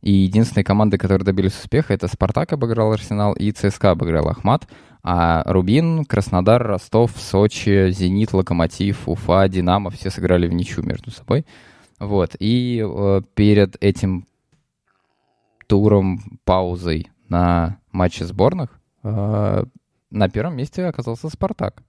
[0.02, 4.68] И единственные команды, которые добились успеха, это «Спартак» обыграл «Арсенал» и «ЦСКА» обыграл «Ахмат».
[5.04, 11.46] А «Рубин», «Краснодар», «Ростов», «Сочи», «Зенит», «Локомотив», «Уфа», «Динамо» все сыграли в ничью между собой.
[12.00, 12.36] Вот.
[12.40, 14.28] И э, перед этим
[15.68, 19.64] туром, паузой на матче сборных э,
[20.10, 21.84] на первом месте оказался «Спартак».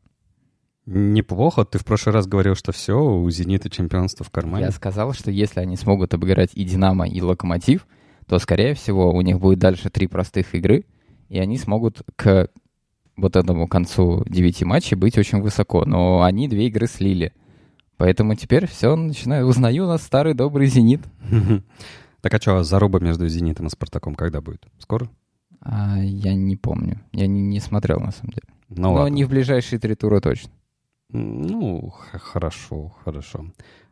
[0.86, 1.66] Неплохо.
[1.66, 4.64] Ты в прошлый раз говорил, что все, у «Зенита» чемпионство в кармане.
[4.64, 7.86] Я сказал, что если они смогут обыграть и «Динамо», и «Локомотив»,
[8.26, 10.86] то, скорее всего, у них будет дальше три простых игры,
[11.28, 12.48] и они смогут к
[13.18, 15.84] вот этому концу девяти матчей быть очень высоко.
[15.84, 17.34] Но они две игры слили.
[17.98, 21.02] Поэтому теперь все, начинаю, узнаю нас старый добрый «Зенит».
[22.20, 24.66] Так а что, заруба между «Зенитом» и «Спартаком» когда будет?
[24.78, 25.08] Скоро?
[25.60, 27.00] А, я не помню.
[27.12, 28.48] Я не, не смотрел, на самом деле.
[28.68, 29.14] Ну, Но ладно.
[29.14, 30.50] не в ближайшие три тура точно.
[31.10, 33.46] Ну, хорошо, хорошо.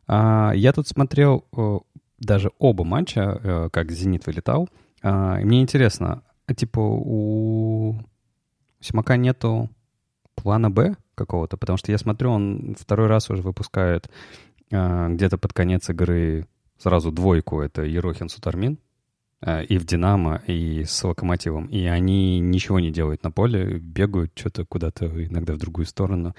[0.09, 1.79] А, я тут смотрел э,
[2.19, 4.69] даже оба матча, э, как «Зенит» вылетал.
[5.03, 7.97] А, и мне интересно, а, типа у
[8.81, 9.71] Симака нету
[10.35, 11.57] плана «Б» какого-то?
[11.57, 14.09] Потому что я смотрю, он второй раз уже выпускает
[14.73, 16.47] а, где-то под конец игры
[16.79, 17.61] сразу двойку.
[17.61, 18.79] Это Ерохин Сутармин
[19.41, 21.67] а, и в «Динамо», и с «Локомотивом».
[21.67, 26.35] И они ничего не делают на поле, бегают что-то куда-то иногда в другую сторону.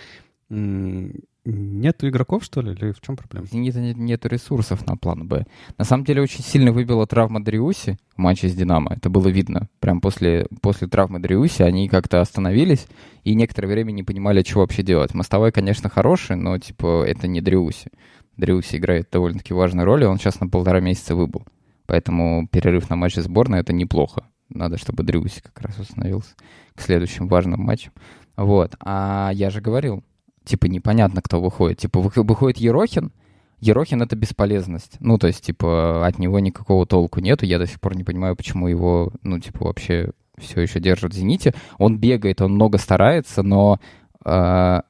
[0.50, 3.48] Нету игроков, что ли, или в чем проблема?
[3.48, 5.46] «Зенита» нет, нету ресурсов на план «Б».
[5.78, 8.94] На самом деле очень сильно выбила травма Дриуси в матче с «Динамо».
[8.94, 9.70] Это было видно.
[9.80, 12.88] Прям после, после травмы Дриуси они как-то остановились
[13.24, 15.14] и некоторое время не понимали, что вообще делать.
[15.14, 17.92] Мостовой, конечно, хороший, но, типа, это не Дриуси.
[18.36, 21.46] Дриуси играет довольно-таки важную роль, и он сейчас на полтора месяца выбыл.
[21.86, 24.26] Поэтому перерыв на матче сборной— это неплохо.
[24.50, 26.36] Надо, чтобы Дриуси как раз установился
[26.76, 27.94] к следующим важным матчам.
[28.36, 28.76] Вот.
[28.80, 30.04] А я же говорил,
[30.48, 31.80] типа, непонятно, кто выходит.
[31.80, 33.12] Типа, вы- выходит Ерохин,
[33.60, 34.98] Ерохин— это бесполезность.
[35.00, 37.46] Ну, то есть, типа, от него никакого толку нету.
[37.46, 41.16] Я до сих пор не понимаю, почему его, ну, типа, вообще все еще держат в
[41.16, 41.54] «Зените».
[41.80, 43.80] Он бегает, он много старается, но
[44.24, 44.82] э,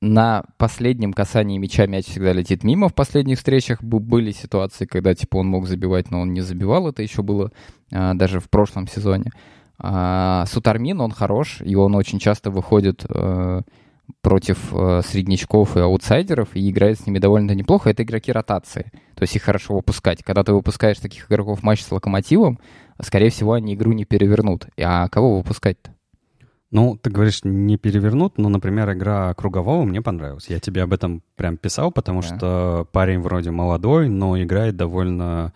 [0.00, 2.88] на последнем касании мяча мяч всегда летит мимо.
[2.88, 6.88] В последних встречах были ситуации, когда, типа, он мог забивать, но он не забивал.
[6.88, 7.52] Это еще было
[7.92, 9.30] э, даже в прошлом сезоне.
[9.78, 13.60] А, Сутармин, он хорош, и он очень часто выходит э,
[14.20, 17.90] против э, среднячков и аутсайдеров и играет с ними довольно неплохо.
[17.90, 18.92] Это игроки ротации.
[19.14, 20.22] То есть их хорошо выпускать.
[20.22, 22.58] Когда ты выпускаешь таких игроков в матч с Локомотивом,
[23.00, 24.66] скорее всего, они игру не перевернут.
[24.78, 25.90] А кого выпускать-то?
[26.72, 30.48] Ну, ты говоришь, не перевернут, но, например, игра Кругового мне понравилась.
[30.48, 32.26] Я тебе об этом прям писал, потому Да.
[32.26, 35.52] что парень вроде молодой, но играет довольно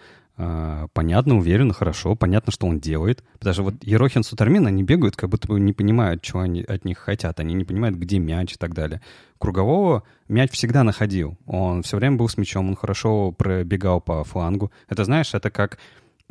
[0.92, 2.14] понятно, уверенно, хорошо.
[2.14, 3.24] Понятно, что он делает.
[3.38, 6.85] Потому что вот Ерохин Сутармин, они бегают, как будто бы не понимают, чего они от
[6.85, 7.40] них хотят.
[7.40, 9.00] Они не понимают, где мяч и так далее.
[9.38, 11.37] Кругового мяч всегда находил.
[11.46, 14.70] Он все время был с мячом, он хорошо пробегал по флангу.
[14.88, 15.79] Это, знаешь, это как...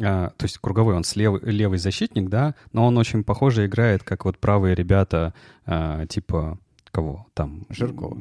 [0.02, 4.26] а, то есть круговой, он слева, левый защитник, да, но он очень похоже играет, как
[4.26, 5.34] вот правые ребята,
[5.66, 6.58] а, типа
[6.92, 7.66] кого там?
[7.70, 8.18] Жиркова.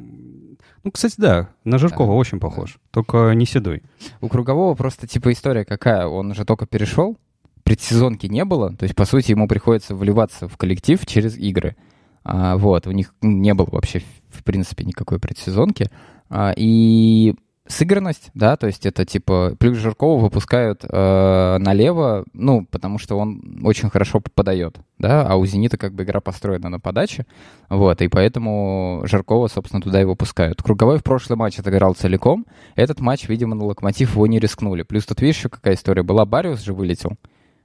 [0.83, 3.83] Ну, кстати, да, на Жиркова Да, очень похож, только не седой.
[4.21, 6.07] У Кругового просто типа история какая?
[6.07, 7.17] Он же только перешел,
[7.63, 11.75] предсезонки не было, то есть, по сути, ему приходится вливаться в коллектив через игры.
[12.23, 15.89] А, вот, у них не было вообще, в принципе, никакой предсезонки.
[16.29, 17.35] А, и
[17.69, 23.61] сыгранность, да, то есть это типа плюс Жиркова выпускают э, налево, ну, потому что он
[23.63, 27.25] очень хорошо подает, да, а у Зенита как бы игра построена на подаче,
[27.69, 30.61] вот, и поэтому Жаркова, собственно, туда и выпускают.
[30.61, 34.83] Круговой в прошлый матч отыграл целиком, этот матч, видимо, на Локомотив его не рискнули.
[34.83, 37.17] Плюс тут, видишь, еще какая история была, Бариус же вылетел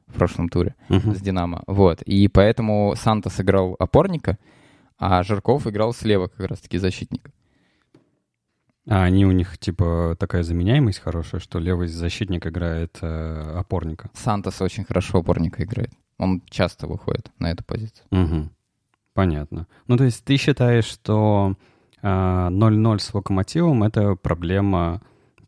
[0.07, 1.15] в прошлом туре Мгм.
[1.15, 4.39] с Динамо, вот, и поэтому Санта сыграл опорника,
[4.99, 7.31] а Жарков играл слева как раз-таки защитника.
[8.87, 14.11] А они у них, типа, такая заменяемость хорошая, что левый защитник играет э, опорника.
[14.15, 15.91] Сантос очень хорошо опорника играет.
[16.19, 18.07] Он часто выходит на эту позицию.
[18.11, 18.51] Мгм.
[19.15, 19.67] Понятно.
[19.87, 21.57] Ну, то есть ты считаешь, что
[22.03, 25.01] а, 0-0 с Локомотивом— это проблема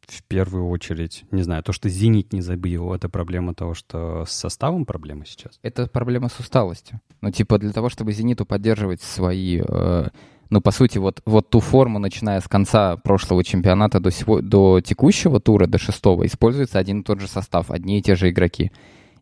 [0.06, 4.30] в первую очередь, не знаю, то, что «Зенит» не забил, это проблема того, что с
[4.30, 5.58] составом проблема сейчас?
[5.62, 7.00] Это проблема с усталостью.
[7.20, 9.60] Ну, типа, для того, чтобы «Зениту» поддерживать свои...
[9.66, 10.08] э,
[10.50, 14.80] ну, по сути, вот, вот ту форму, начиная с конца прошлого чемпионата до, сего, до
[14.80, 18.70] текущего тура, до шестого, используется один и тот же состав, одни и те же игроки.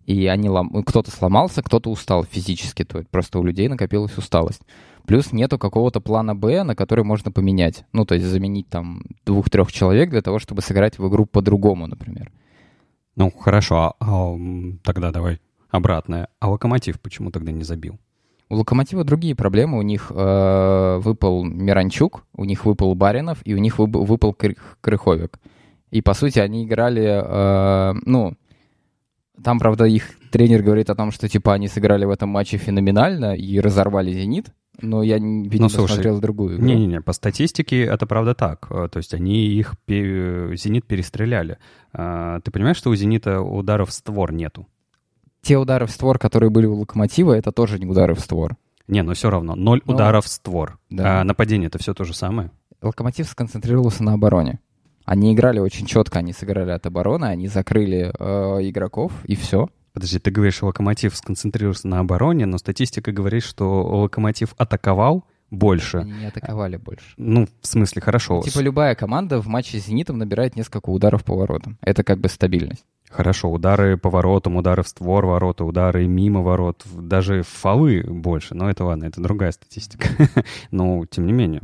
[0.04, 0.82] И они лом...
[0.84, 2.84] кто-то сломался, кто-то устал физически.
[2.84, 4.60] То есть просто у людей накопилась усталость.
[5.06, 7.84] Плюс нету какого-то плана Б, на который можно поменять.
[7.92, 12.30] Ну, то есть заменить там двух-трех человек для того, чтобы сыграть в игру по-другому, например.
[13.16, 14.38] Ну, хорошо, а, а,
[14.82, 16.28] тогда давай обратное.
[16.40, 17.98] А Локомотив почему тогда не забил?
[18.50, 19.78] У Локомотива другие проблемы.
[19.78, 24.76] У них э, выпал Миранчук, у них выпал Баринов, и у них вып- выпал Крых-
[24.80, 25.38] Крыховик.
[25.90, 28.34] И, по сути, они играли, э, ну,
[29.42, 33.34] там, правда, их тренер говорит о том, что, типа, они сыграли в этом матче феноменально
[33.34, 34.46] и разорвали «Зенит»,
[34.80, 36.66] но я, видимо, Ну, слушай, смотрел другую игру.
[36.66, 38.66] Не-не-не, по статистике это правда так.
[38.70, 41.58] Э, То есть они их, пе- «Зенит» перестреляли.
[41.92, 44.66] А, Ты понимаешь, что у «Зенита» ударов створ нету?
[45.44, 48.56] Те удары в створ, которые были у Локомотива, это тоже не удары в створ.
[48.88, 49.54] Не, но все равно.
[49.54, 50.78] Ноль Ну, ударов в створ.
[50.90, 51.20] да.
[51.20, 52.50] А нападение это все то же самое.
[52.82, 54.60] Локомотив сконцентрировался на обороне.
[55.04, 59.68] Они играли очень четко, они сыграли от обороны, они закрыли э, игроков, и все.
[59.92, 65.98] Подожди, ты говоришь, что «Локомотив» сконцентрировался на обороне, но статистика говорит, что «Локомотив» атаковал больше.
[65.98, 67.14] Они не атаковали больше.
[67.16, 68.42] Ну, в смысле, хорошо.
[68.42, 71.78] Типа любая команда в матче с «Зенитом» набирает несколько ударов по воротам.
[71.80, 72.84] Это как бы стабильность.
[73.10, 78.54] Хорошо, удары по воротам, удары в створ ворота, удары мимо ворот, даже фолы больше.
[78.54, 80.08] Но это ладно, это другая статистика.
[80.72, 81.62] Но, тем не менее,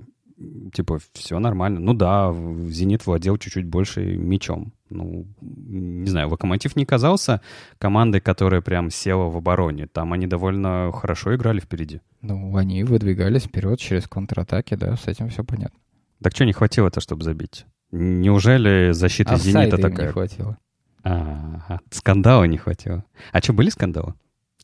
[0.73, 1.81] типа, все нормально.
[1.81, 2.33] Ну да,
[2.69, 4.73] «Зенит» владел чуть-чуть больше мячом.
[4.91, 7.41] Ну, не знаю, «Локомотив» не казался
[7.79, 9.87] командой, которая прям села в обороне.
[9.87, 12.01] Там они довольно хорошо играли впереди.
[12.23, 15.79] Ну, они выдвигались вперед через контратаки, да, с этим все понятно.
[16.23, 17.67] Так что не хватило-то, чтобы забить?
[17.93, 20.13] Неужели защита Офсайда «Зенита» им не такая?
[20.13, 20.59] хватило.
[21.03, 23.05] А, скандала не хватило.
[23.33, 24.15] А что, были скандалы?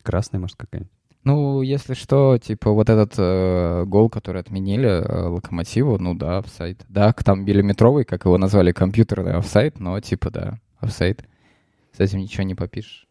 [0.02, 0.92] Красная, может, какая-нибудь?
[1.26, 6.84] Ну, если что, типа вот этот э, гол, который отменили э, Локомотиву, ну да, офсайд.
[6.88, 11.24] Да, там миллиметровый, как его назвали, компьютерный офсайд, но типа да, офсайд.
[11.96, 13.08] С этим ничего не попишешь.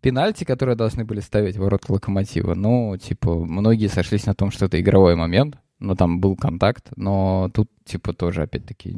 [0.00, 4.66] Пенальти, которые должны были ставить в ворота Локомотива, ну, типа, многие сошлись на том, что
[4.66, 8.96] это игровой момент, но там был контакт, но тут, типа, тоже, опять-таки,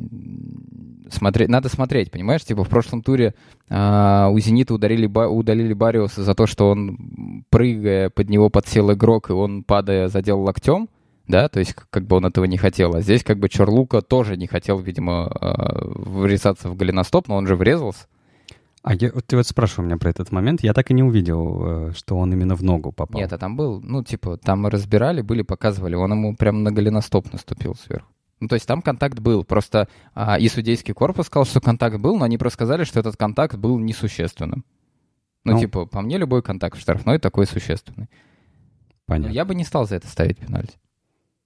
[1.10, 2.44] смотреть, надо смотреть, понимаешь?
[2.44, 3.34] Типа, в прошлом туре
[3.68, 9.30] а, у «Зенита» ударили, удалили Бариуса за то, что он, прыгая, под него подсел игрок,
[9.30, 10.88] и он, падая, задел локтем,
[11.26, 12.94] да, то есть как бы он этого не хотел.
[12.94, 17.46] А здесь как бы Чорлука тоже не хотел, видимо, а, врезаться в голеностоп, но он
[17.46, 18.06] же врезался.
[18.82, 21.88] А я, вот ты вот спрашивал меня про этот момент, я так и не увидел,
[21.88, 23.20] э, что он именно в ногу попал.
[23.20, 27.32] Нет, а там был, ну, типа, там разбирали, были, показывали, он ему прям на голеностоп
[27.32, 28.08] наступил сверху.
[28.40, 32.16] Ну, то есть там контакт был, просто а, и судейский корпус сказал, что контакт был,
[32.16, 34.64] но они просто сказали, что этот контакт был несущественным.
[35.44, 35.58] Ну, Ну.
[35.58, 38.08] типа, по мне любой контакт в штрафной такой существенный.
[39.06, 39.32] Понятно.
[39.32, 40.76] я бы не стал за это ставить пенальти.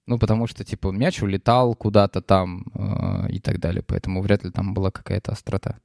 [0.05, 4.51] Ну, потому что, типа, мяч улетал куда-то там э, и так далее, поэтому вряд ли
[4.51, 5.77] там была какая-то острота.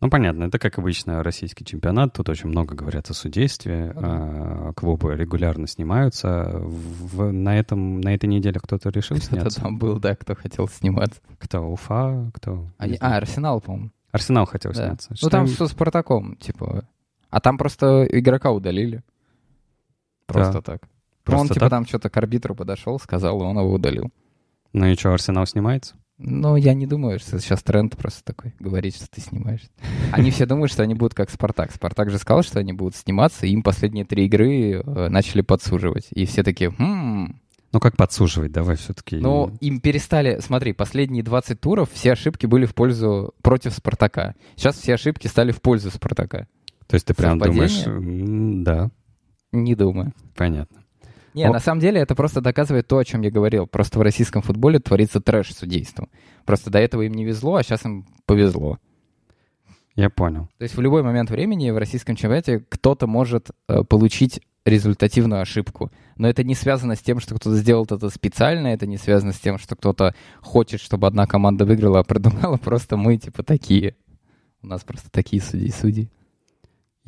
[0.00, 4.00] Ну, понятно, это как обычно российский чемпионат, тут очень много говорят о судействе, да.
[4.00, 6.60] а, клубы регулярно снимаются.
[6.62, 9.60] В- на, этом, на этой неделе кто-то решил Кто-то сняться?
[9.60, 11.20] там был, да, кто хотел сниматься.
[11.40, 11.62] Кто?
[11.68, 12.30] Уфа?
[12.34, 12.66] Кто?
[12.78, 13.90] А, а, Арсенал, по-моему.
[14.12, 14.86] Арсенал хотел Да.
[14.86, 15.14] сняться.
[15.20, 16.84] Ну, там Что- со Спартаком, типа.
[17.30, 19.02] А там просто игрока удалили.
[20.26, 20.82] Просто так.
[20.82, 20.88] Ну,
[21.24, 21.70] Просто он, типа, так?
[21.70, 24.10] там что-то к арбитру подошел, сказал, и он его удалил.
[24.72, 25.96] Ну и что, Арсенал снимается?
[26.18, 29.62] Но я не думаю, что сейчас тренд просто такой, говорить, что ты снимаешь.
[30.12, 31.70] Они все думают, что они будут как Спартак.
[31.72, 36.08] Спартак же сказал, что они будут сниматься, и им последние три игры э, начали подсуживать.
[36.10, 37.40] И все такие, хм,
[37.72, 38.50] Ну как подсуживать?
[38.50, 39.16] Давай все-таки.
[39.16, 40.40] Но им перестали...
[40.40, 44.34] Смотри, последние 20 туров все ошибки были в пользу против Спартака.
[44.56, 46.48] Сейчас все ошибки стали в пользу Спартака.
[46.88, 47.84] То есть ты прям совпадение?
[47.84, 48.64] думаешь...
[48.64, 48.90] Да,
[49.52, 50.12] Не думаю.
[50.34, 50.78] понятно.
[51.34, 51.52] Не, О.
[51.52, 53.66] на самом деле это просто доказывает то, о чем я говорил.
[53.66, 56.08] Просто в российском футболе творится трэш судейства.
[56.44, 58.78] Просто до этого им не везло, а сейчас им повезло.
[59.94, 60.48] Я понял.
[60.58, 65.90] То есть в любой момент времени в российском чемпионате кто-то может э, получить результативную ошибку.
[66.16, 69.40] Но это не связано с тем, что кто-то сделал это специально, это не связано с
[69.40, 72.56] тем, что кто-то хочет, чтобы одна команда выиграла, а продумала.
[72.58, 73.96] Просто мы типа такие.
[74.62, 76.10] У нас просто такие судьи судьи.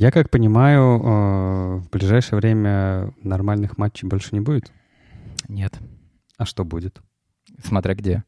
[0.00, 4.72] Я как понимаю, э, в ближайшее время нормальных матчей больше не будет.
[5.46, 5.78] Нет.
[6.38, 7.02] А что будет?
[7.62, 8.24] Смотря где.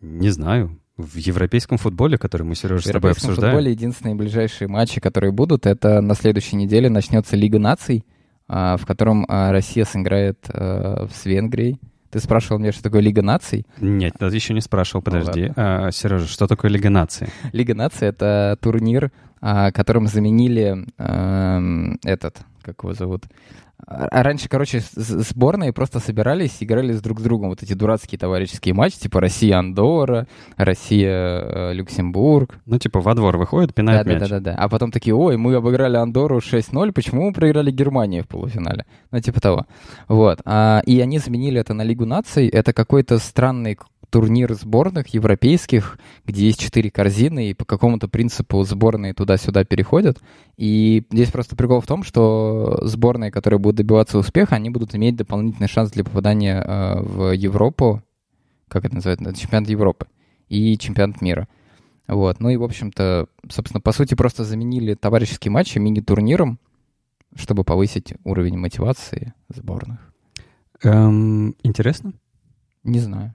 [0.00, 0.78] Не знаю.
[0.96, 3.54] В европейском футболе, который мы, Сережа, В с тобой европейском обсуждаем.
[3.56, 8.04] футболе единственные ближайшие матчи, которые будут, это на следующей неделе начнется Лига наций,
[8.46, 11.80] а, в котором а, Россия сыграет а, с Венгрией.
[12.10, 13.66] Ты спрашивал меня, что такое Лига наций?
[13.80, 15.52] Нет, ты еще не спрашивал, Ну, подожди.
[15.56, 17.26] А, Сережа, что такое Лига наций?
[17.52, 23.24] Лига наций— это турнир, которым заменили эм, этот, как его зовут?
[23.86, 28.18] А а раньше, короче, сборные просто собирались, играли с друг с другом вот эти дурацкие
[28.18, 30.26] товарищеские матчи, типа Россия-Андорра,
[30.56, 32.58] Россия-Люксембург.
[32.66, 34.20] Ну, типа, во двор выходит, пинает Да, мяч.
[34.20, 34.54] да, да, да.
[34.56, 38.84] А потом такие, ой, мы обыграли Андору 6-0, почему мы проиграли Германии в полуфинале?
[39.10, 39.66] Ну, типа того.
[40.08, 40.40] Вот.
[40.44, 42.48] А, и они заменили это на Лигу наций.
[42.48, 43.78] Это какой-то странный
[44.10, 50.18] турнир сборных европейских, где есть четыре корзины, и по какому-то принципу сборные туда-сюда переходят.
[50.56, 55.16] И здесь просто прикол в том, что сборные, которые будут добиваться успеха, они будут иметь
[55.16, 58.02] дополнительный шанс для попадания э, в Европу,
[58.68, 60.06] как это называется, чемпионат Европы
[60.48, 61.48] и чемпионат мира.
[62.06, 62.40] Вот.
[62.40, 66.58] Ну и, в общем-то, собственно, по сути, просто заменили товарищеские матчи мини-турниром,
[67.36, 70.12] чтобы повысить уровень мотивации сборных.
[70.82, 72.12] Эм, интересно?
[72.82, 73.34] Не знаю.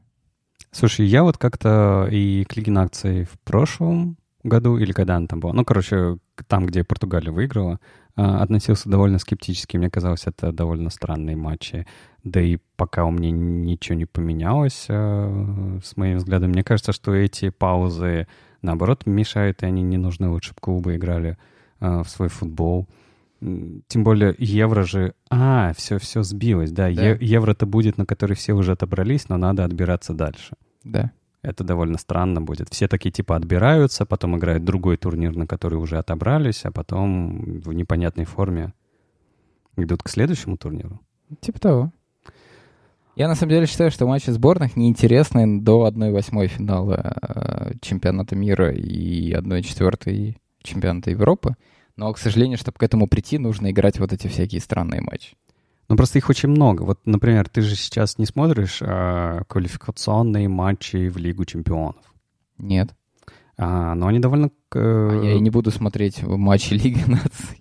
[0.76, 5.40] Слушай, я вот как-то и к Лиге наций в прошлом году, или когда она там
[5.40, 6.18] была, ну, короче,
[6.48, 7.80] там, где Португалия выиграла,
[8.18, 9.78] а, относился довольно скептически.
[9.78, 11.88] Мне казалось, это довольно странные матчи.
[12.26, 17.16] Да и пока у меня ничего не поменялось э, с моим взглядом, мне кажется, что
[17.16, 18.28] эти паузы,
[18.62, 20.28] наоборот, мешают, и они не нужны.
[20.28, 21.38] Лучше бы клубы играли
[21.80, 22.86] э, в свой футбол.
[23.40, 25.14] Тем более евро же...
[25.30, 26.92] А, все, все сбилось, да.
[26.92, 27.12] да.
[27.12, 30.58] Е- евро-то будет, на который все уже отобрались, но надо отбираться дальше.
[30.86, 31.12] Да.
[31.42, 32.70] Это довольно странно будет.
[32.72, 37.74] Все такие типа отбираются, потом играют другой турнир, на который уже отобрались, а потом в
[37.74, 38.74] непонятной форме
[39.78, 41.02] идут к следующему турниру.
[41.42, 41.94] Типа того.
[43.16, 48.74] Я на самом деле считаю, что матчи сборных неинтересны до 1-8 финала э, чемпионата мира
[48.74, 51.56] и 1-4 чемпионата Европы.
[51.96, 55.36] Но, к сожалению, чтобы к этому прийти, нужно играть вот эти всякие странные матчи.
[55.88, 56.84] Ну, просто их очень много.
[56.84, 62.04] Вот, например, ты же сейчас не смотришь а, квалификационные матчи в Лигу чемпионов.
[62.58, 62.96] Нет.
[63.58, 64.50] А, но они довольно...
[64.74, 67.58] А я и не буду смотреть матчи Лиги наций.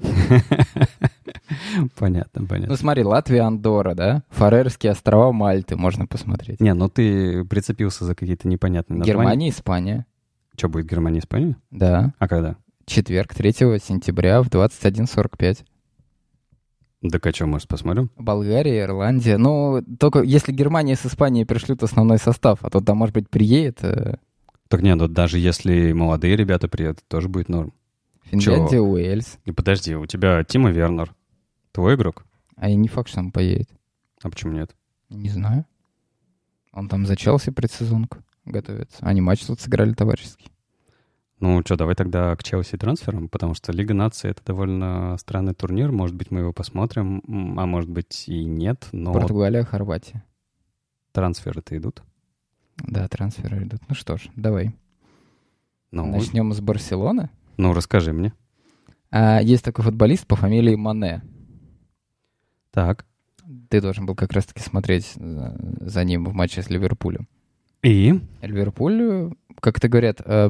[1.97, 2.72] Понятно, понятно.
[2.72, 4.22] Ну смотри, Латвия, Андора, да?
[4.31, 6.61] Фарерские острова Мальты можно посмотреть.
[6.61, 9.18] Не, ну ты прицепился за какие-то непонятные названия.
[9.18, 10.07] Германия, Испания.
[10.57, 11.57] Что, будет Германия, Испания?
[11.70, 12.14] Да.
[12.18, 12.57] А когда?
[12.87, 15.64] Четверг, 3 сентября в 21.45.
[17.05, 18.11] Да а что, может, посмотрим?
[18.16, 19.36] Болгария, Ирландия.
[19.36, 23.84] Ну, только если Германия с Испанией пришлют основной состав, а то там, может быть, приедет...
[23.84, 24.16] Э...
[24.68, 27.74] Так нет, ну даже если молодые ребята приедут, тоже будет норм.
[28.22, 28.84] Финляндия, Чё?
[28.84, 29.38] Уэльс.
[29.44, 31.14] И подожди, у тебя Тима Вернер.
[31.72, 32.24] Твой игрок?
[32.57, 33.68] А я не факт, что он поедет.
[34.22, 34.74] А почему нет?
[35.11, 35.66] Не знаю.
[36.72, 38.96] Он там за Челси предсезонку готовится.
[39.00, 40.50] Они матч тут сыграли товарищеский.
[41.45, 45.92] Ну что, давай тогда к Челси трансферам, потому что Лига нации— это довольно странный турнир.
[45.92, 47.22] Может быть, мы его посмотрим,
[47.59, 49.12] а может быть и нет, но...
[49.12, 50.24] Португалия, Хорватия.
[51.12, 52.03] Трансферы-то идут?
[52.78, 53.82] Да, трансферы идут.
[53.90, 54.74] Ну что ж, давай.
[55.90, 57.28] Ну, Начнем с Барселоны.
[57.59, 58.32] Ну, расскажи мне.
[59.11, 61.20] А, есть такой футболист по фамилии Мане.
[62.70, 63.05] Так.
[63.68, 67.28] Ты должен был как раз-таки смотреть за ним в матче с Ливерпулем.
[67.82, 68.18] И?
[68.40, 70.49] Ливерпуль, как это говорят, э,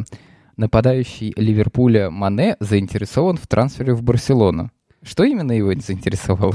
[0.56, 4.70] нападающий Ливерпуля Мане заинтересован в трансфере в Барселону.
[5.02, 6.54] Что именно его заинтересовало?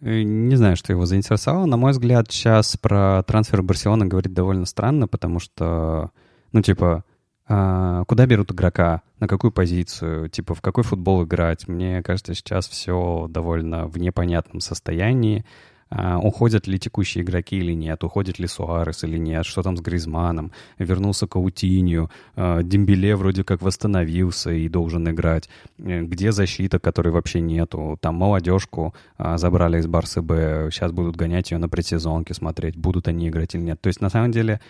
[0.00, 1.66] Э, не знаю, что его заинтересовало.
[1.66, 6.10] На мой взгляд, сейчас про трансфер в Барселону говорить довольно странно, потому что,
[6.52, 7.04] ну, типа,
[7.46, 11.68] а, куда берут игрока, на какую позицию, типа, в какой футбол играть.
[11.68, 15.44] Мне кажется, сейчас все довольно в непонятном состоянии.
[15.90, 19.80] А, уходят ли текущие игроки или нет, уходит ли Суарес или нет, что там с
[19.80, 27.10] Гризманом, вернулся Каутинью, а, Дембеле вроде как восстановился и должен играть, э, где защита, которой
[27.10, 32.34] вообще нету, там молодежку а, забрали из Барсы Б, сейчас будут гонять ее на предсезонке,
[32.34, 33.80] смотреть, будут они играть или нет.
[33.80, 34.60] То есть на самом деле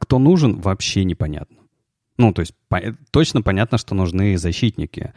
[0.00, 1.56] кто нужен, вообще непонятно.
[2.16, 5.12] Ну, то есть по- точно понятно, что нужны защитники.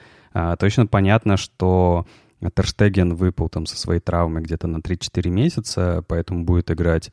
[0.60, 2.06] Точно понятно, что
[2.50, 7.12] Терштеген выпал там со своей травмой где-то на 3-4 месяца, поэтому будет играть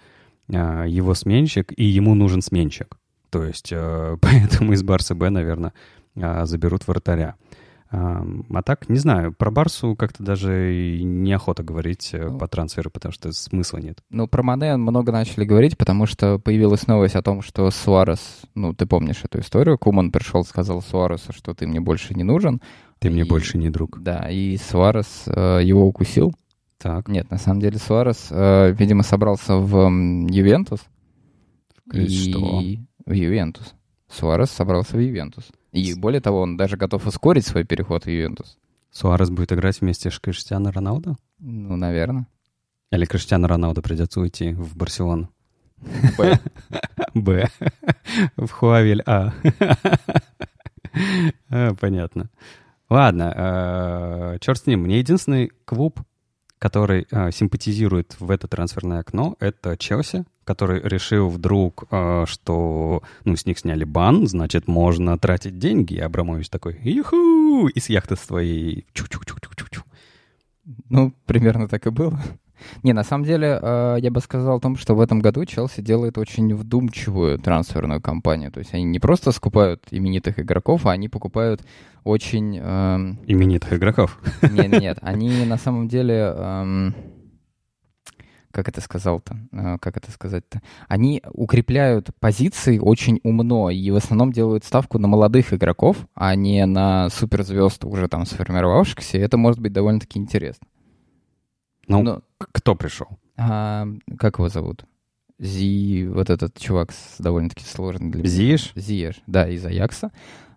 [0.53, 2.97] а, его сменщик, и ему нужен сменщик.
[3.31, 5.73] То есть а, поэтому из Барса Б, наверное,
[6.17, 7.37] а, заберут вратаря.
[7.91, 8.23] А,
[8.53, 13.13] а так, не знаю, про Барсу как-то даже неохота говорить э, ну, по трансферу, потому
[13.13, 14.01] что смысла нет.
[14.11, 18.75] Ну, про Мане много начали говорить, потому что появилась новость о том, что Суарес, ну,
[18.75, 22.61] ты помнишь эту историю, Куман пришел, сказал Суаресу, что ты мне больше не нужен,
[22.99, 24.03] ты мне и, больше не друг.
[24.03, 26.35] Да, и Суарес э, его укусил.
[26.79, 27.09] Так.
[27.09, 29.91] Нет, на самом деле Суарес, э, видимо, собрался в
[30.31, 30.81] Ювентус.
[31.93, 32.63] И что?
[33.07, 33.75] В Ювентус.
[34.09, 35.51] Суарес собрался в Ювентус.
[35.73, 38.59] И более того, он даже готов ускорить свой переход в Ювентус.
[38.91, 41.17] Суарес будет играть вместе с Криштиано Роналдо?
[41.39, 42.27] Ну, наверное.
[42.91, 45.31] Или Криштиано Роналдо придется уйти в Барселону?
[46.17, 46.39] Б.
[47.15, 47.49] Б.
[48.37, 49.33] В Хуавель А.
[51.51, 52.31] а понятно.
[52.89, 54.81] Ладно, э, черт с ним.
[54.83, 56.01] Мне единственный клуб,
[56.59, 63.37] который э, симпатизирует в это трансферное окно, это Челси, который решил вдруг, э, что ну,
[63.37, 65.95] с них сняли бан, значит, можно тратить деньги.
[65.95, 69.83] И Абрамович такой, юху, и с яхты своей чу-чу-чу-чу-чу.
[70.89, 72.19] Ну, примерно так и было.
[72.83, 75.81] Не, на самом деле, э, я бы сказал о том, что в этом году Челси
[75.81, 78.51] делает очень вдумчивую трансферную кампанию.
[78.53, 81.63] То есть они не просто скупают именитых игроков, а они покупают
[82.05, 82.59] очень...
[82.59, 84.19] эм, Именитых игроков.
[84.43, 86.33] Нет, нет, они на самом деле...
[86.37, 86.95] эм,
[88.51, 89.37] Как это сказал-то?
[89.53, 90.61] Э, Как это сказать-то?
[90.89, 96.65] Они укрепляют позиции очень умно и в основном делают ставку на молодых игроков, а не
[96.67, 99.19] на суперзвезд, уже там сформировавшихся.
[99.19, 100.67] И это может быть довольно-таки интересно.
[101.89, 103.09] Ну, Но- кто пришел?
[103.37, 103.87] А,
[104.19, 104.85] как его зовут?
[105.39, 108.29] Зи, вот этот чувак с довольно-таки сложный для меня.
[108.31, 108.73] Зиеш?
[108.75, 110.11] Зиеш, да, из Аякса.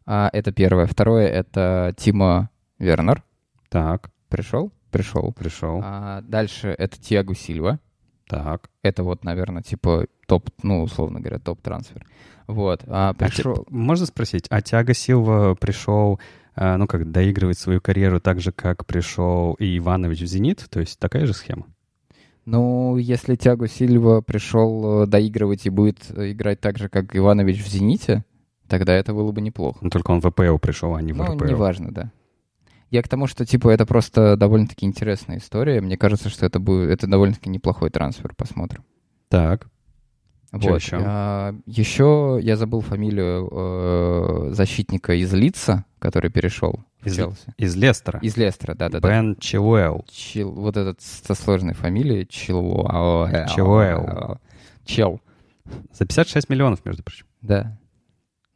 [0.06, 0.86] А, это первое.
[0.88, 3.24] Второе— это Тима Вернер.
[3.70, 4.72] Так, Пришел?
[4.92, 5.32] Пришел.
[5.34, 5.82] пришел.
[5.84, 7.80] А, дальше это Тиагу Сильва.
[8.28, 8.70] Так.
[8.82, 12.06] Это вот, наверное, типа топ, ну, условно говоря, топ-трансфер.
[12.48, 12.84] Вот.
[12.88, 13.56] А, А пришел...
[13.58, 16.20] те- можно спросить, а Тиаго Силва пришел,
[16.56, 20.66] ну как, доигрывать свою карьеру так же, как пришел и Иванович в «Зенит»?
[20.70, 21.66] То есть такая же схема?
[22.46, 27.64] Ну, если Тиагу Сильва пришел э, доигрывать и будет э, играть так же, как Иванович
[27.64, 28.26] в «Зените»,
[28.68, 29.78] тогда это было бы неплохо.
[29.82, 31.46] Ну только он в ВПЛ пришел, а не в Ну, РПЛ.
[31.46, 32.12] неважно, да.
[32.90, 35.80] Я к тому, что, типа, это просто довольно-таки интересная история.
[35.82, 36.90] Мне кажется, что это будет...
[36.90, 38.84] Это довольно-таки неплохой трансфер, посмотрим.
[39.30, 39.68] Так,
[40.52, 40.76] вот.
[40.82, 41.00] ещё?
[41.04, 47.54] А, еще я забыл фамилию э, защитника из Лица, который перешел Из- Челси.
[47.58, 48.20] из Лестера.
[48.20, 49.08] Из Лестера, да-да-да.
[49.08, 50.06] Бен Чилуэлл.
[50.12, 52.28] Чил- вот этот со сложной фамилией.
[52.28, 53.48] Чилуэлл.
[53.56, 54.38] Чилуэлл.
[54.86, 55.22] Чел,
[55.94, 57.26] За 56 миллионов, между прочим.
[57.42, 57.78] да.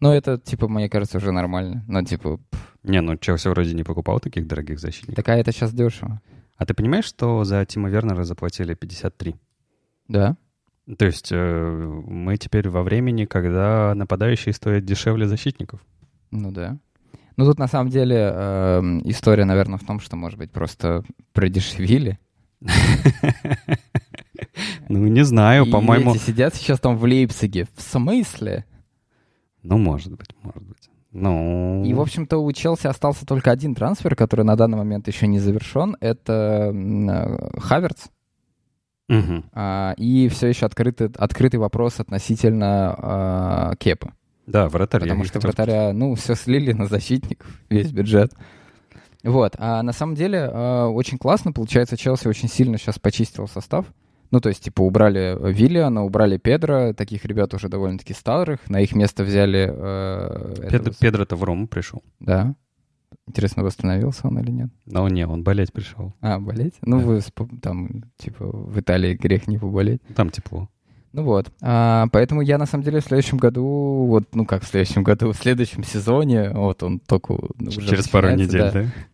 [0.01, 1.85] Ну, это, типа, мне кажется, уже нормально.
[1.87, 5.15] Ну, типа, пф, Не, ну Челси вроде не покупал таких дорогих защитников.
[5.15, 6.21] такая это сейчас дешево.
[6.57, 9.35] А ты понимаешь, что за Тима Вернера заплатили 53?
[10.09, 10.35] Да?
[10.97, 15.79] То есть э, мы теперь во времени, когда нападающие стоят дешевле защитников.
[16.31, 16.77] Ну да.
[17.37, 22.19] Ну тут на самом деле эм, история, наверное, в том, что, может быть, просто продешевили.
[24.87, 26.13] Ну, не знаю, по-моему...
[26.13, 27.67] эти сидят сейчас там в Лейпциге.
[27.75, 28.65] В смысле?
[29.63, 30.89] Ну, может быть, может быть.
[31.11, 31.83] Ну...
[31.85, 35.39] И, в общем-то, у Челси остался только один трансфер, который на данный момент еще не
[35.39, 35.97] завершен.
[36.01, 38.07] Это э, Хаверц.
[39.07, 39.45] Мгм.
[39.53, 44.13] А, и все еще открытый, открытый вопрос относительно а, Кепа.
[44.47, 45.01] Да, вратарь.
[45.03, 48.33] я Потому что вратаря, ну, все слили на защитников, весь бюджет.
[49.23, 49.55] Вот.
[49.57, 51.51] А на самом деле э, очень классно.
[51.51, 53.85] Получается, Челси очень сильно сейчас почистил состав.
[54.29, 58.59] Ну, то есть, типа, убрали Виллиана, убрали Педро, таких ребят уже довольно-таки старых.
[58.69, 59.67] На их место взяли...
[59.71, 60.73] э, сказать.
[60.73, 62.03] этого Пед- с- Педро-то в Рому пришел.
[62.19, 62.53] Да.
[63.27, 64.69] Интересно, восстановился он или нет?
[64.85, 66.13] Но не, он болеть пришел.
[66.21, 66.75] А, болеть?
[66.81, 70.01] Ну, вы сп- там, типа, в Италии грех не поболеть.
[70.15, 70.69] Там тепло.
[71.11, 71.51] Ну вот.
[71.61, 75.31] А, поэтому я, на самом деле, в следующем году, вот, ну, как в следующем году,
[75.33, 78.71] в следующем сезоне, вот он только ну, уже Через пару недель, да.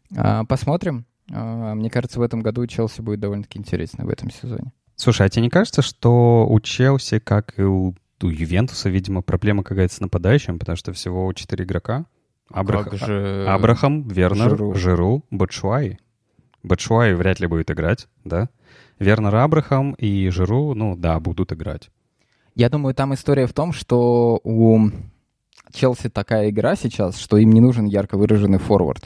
[0.09, 0.39] да?
[0.41, 1.05] А, посмотрим.
[1.31, 4.71] А, мне кажется, в этом году Челси будет довольно-таки интересно в этом сезоне.
[4.95, 9.63] Слушай, а тебе не кажется, что у Челси, как и у, у Ювентуса, видимо, проблема
[9.63, 12.05] какая-то с нападающим, потому что всего четыре игрока?
[12.53, 13.45] Абрах- Как же...
[13.47, 14.73] Абрахам, Вернер, Жиру.
[14.75, 15.99] Жиру, Батшуай.
[16.63, 18.49] Батшуай вряд ли будет играть, да?
[18.99, 21.89] Вернер Абрахам и Жиру, ну да, будут играть.
[22.55, 24.89] Я думаю, там история в том, что у
[25.71, 29.05] Челси такая игра сейчас, что им не нужен ярко выраженный форвард.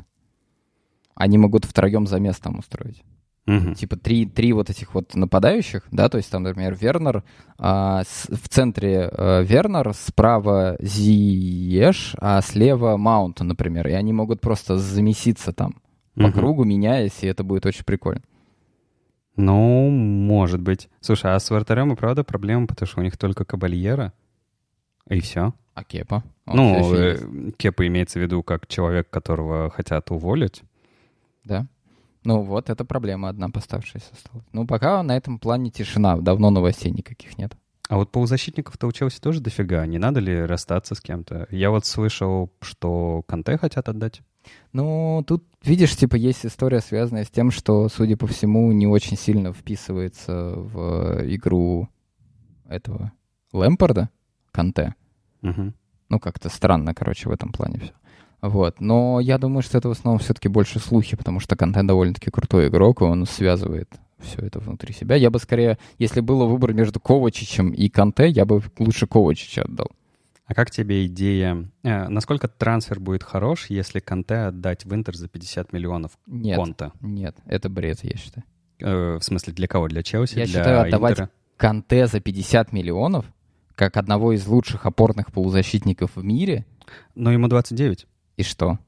[1.14, 3.04] Они могут втроем за местом устроить.
[3.46, 3.76] Мгм.
[3.76, 7.24] Типа три, три вот этих вот нападающих, да, то есть там, например, Вернер,
[7.60, 14.42] а, с- в центре э, Вернер, справа Зиеш, а слева Маунт, например, и они могут
[14.42, 15.76] просто замеситься там
[16.16, 16.32] по Мгм.
[16.34, 18.22] кругу, меняясь, и это будет очень прикольно.
[19.36, 20.90] Ну, может быть.
[21.02, 24.14] Слушай, а с вратарем и правда проблема, потому что у них только Кабальера,
[25.10, 25.54] и все.
[25.74, 26.24] А Кепа?
[26.46, 30.64] Он Ну, э, Кепа имеется в виду как человек, которого хотят уволить.
[31.44, 31.68] да.
[32.26, 34.46] Ну вот, это проблема одна поставшаяся осталась.
[34.52, 37.56] Ну, пока на этом плане тишина, давно новостей никаких нет.
[37.88, 39.86] А вот полузащитников-то у Челси тоже дофига.
[39.86, 41.48] Не надо ли расстаться с кем-то?
[41.52, 44.22] Я вот слышал, что Канте хотят отдать.
[44.74, 49.18] Ну, тут, видишь, типа, есть история, связанная с тем, что, судя по всему, не очень
[49.18, 51.90] сильно вписывается в игру
[52.68, 53.12] этого
[53.54, 54.10] Лэмпорда,
[54.52, 54.96] Канте.
[55.42, 55.76] Мгм.
[56.10, 57.94] Ну, как-то странно, короче, в этом плане все.
[58.50, 58.80] Вот.
[58.80, 62.68] Но я думаю, что это в основном все-таки больше слухи, потому что Канте довольно-таки крутой
[62.68, 63.90] игрок, и он связывает
[64.20, 65.16] все это внутри себя.
[65.16, 69.92] Я бы скорее, если было выбор между Ковачичем и Канте, я бы лучше Ковачича отдал.
[70.46, 71.68] А как тебе идея?
[71.84, 76.92] э, насколько трансфер будет хорош, если Канте отдать в Интер за 50 миллионов Нет, конта?
[77.02, 78.46] нет, это бред, я считаю.
[78.80, 79.88] Э, в смысле, для кого?
[79.88, 80.38] Для Челси?
[80.38, 81.30] Я для считаю, отдавать Интера?
[81.58, 83.26] Канте за 50 миллионов,
[83.74, 86.66] как одного из лучших опорных полузащитников в мире,
[87.16, 88.06] Но ему 29.
[88.38, 88.80] И что?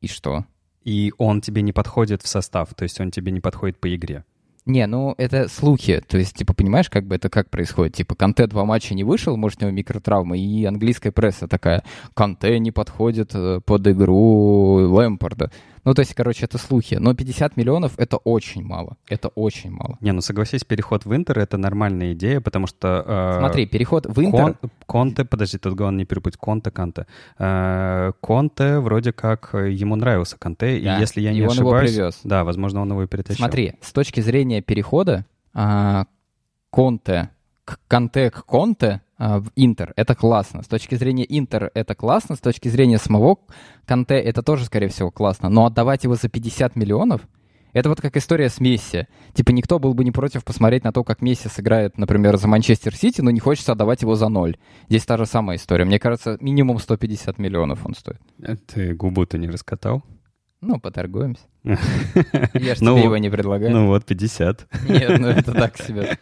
[0.00, 0.44] И что?
[0.82, 4.24] И он тебе не подходит в состав, то есть он тебе не подходит по игре.
[4.66, 6.02] Не, ну это слухи.
[6.06, 7.94] То есть, типа, понимаешь, как бы это как происходит?
[7.94, 11.82] Типа, Канте два матча не вышел, может, у него микротравма, и английская пресса такая,
[12.14, 15.50] Канте не подходит э, под игру Лэмпорда.
[15.84, 16.94] Ну, то есть, короче, это слухи.
[16.94, 18.96] Но 50 миллионов— это очень мало.
[19.08, 19.96] Это очень мало.
[20.00, 23.04] Не, ну согласись, переход в Интер— это нормальная идея, потому что...
[23.06, 24.56] Э, Смотри, переход в Интер...
[24.60, 26.38] Кон, Конте, подожди, тут главное не перепутать.
[26.38, 27.06] Конте, Канте.
[27.38, 31.90] Э, Конте вроде как ему нравился Канте, да, и если я не он ошибаюсь...
[31.90, 32.20] его привез.
[32.24, 33.38] Да, возможно, он его и перетащил.
[33.38, 35.24] Смотри, с точки зрения перехода,
[35.54, 36.04] э,
[36.70, 37.30] Конте
[37.88, 39.92] Канте к Конте а, в Интер.
[39.96, 40.62] Это классно.
[40.62, 43.38] С точки зрения Интер это классно, с точки зрения самого
[43.86, 45.48] Канте это тоже, скорее всего, классно.
[45.48, 47.22] Но отдавать его за 50 миллионов,
[47.72, 49.06] это вот как история с Месси.
[49.32, 52.94] Типа никто был бы не против посмотреть на то, как Месси сыграет, например, за Манчестер
[52.94, 54.56] Сити, но не хочется отдавать его за ноль.
[54.88, 55.84] Здесь та же самая история.
[55.84, 58.20] Мне кажется, минимум 150 миллионов он стоит.
[58.66, 60.02] Ты губу-то не раскатал?
[60.60, 61.42] Ну, поторгуемся.
[61.64, 63.72] Я же ну, тебе его не предлагаю.
[63.72, 64.68] Ну вот, 50.
[64.88, 66.18] Нет, ну это так себе.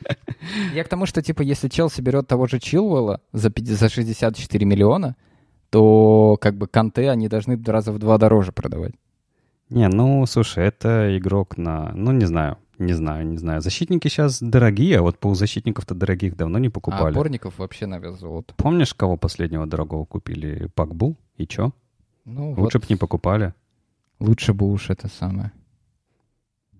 [0.74, 5.16] Я к тому, что, типа, если Челси берет того же Чилвелла за, за 64 миллиона,
[5.70, 8.95] то, как бы, Канте они должны раза в два дороже продавать.
[9.70, 11.93] Не, ну, слушай, это игрок на...
[11.95, 13.61] Ну, не знаю, не знаю, не знаю.
[13.61, 17.07] Защитники сейчас дорогие, а вот полузащитников-то дорогих давно не покупали.
[17.07, 18.55] А опорников вообще на вес золота.
[18.57, 20.70] Помнишь, кого последнего дорогого купили?
[20.74, 21.16] Пакбу?
[21.36, 21.72] И чё?
[22.24, 22.86] Ну, Лучше вот...
[22.86, 23.53] бы не покупали.
[24.21, 25.53] Лучше бы уж это самое.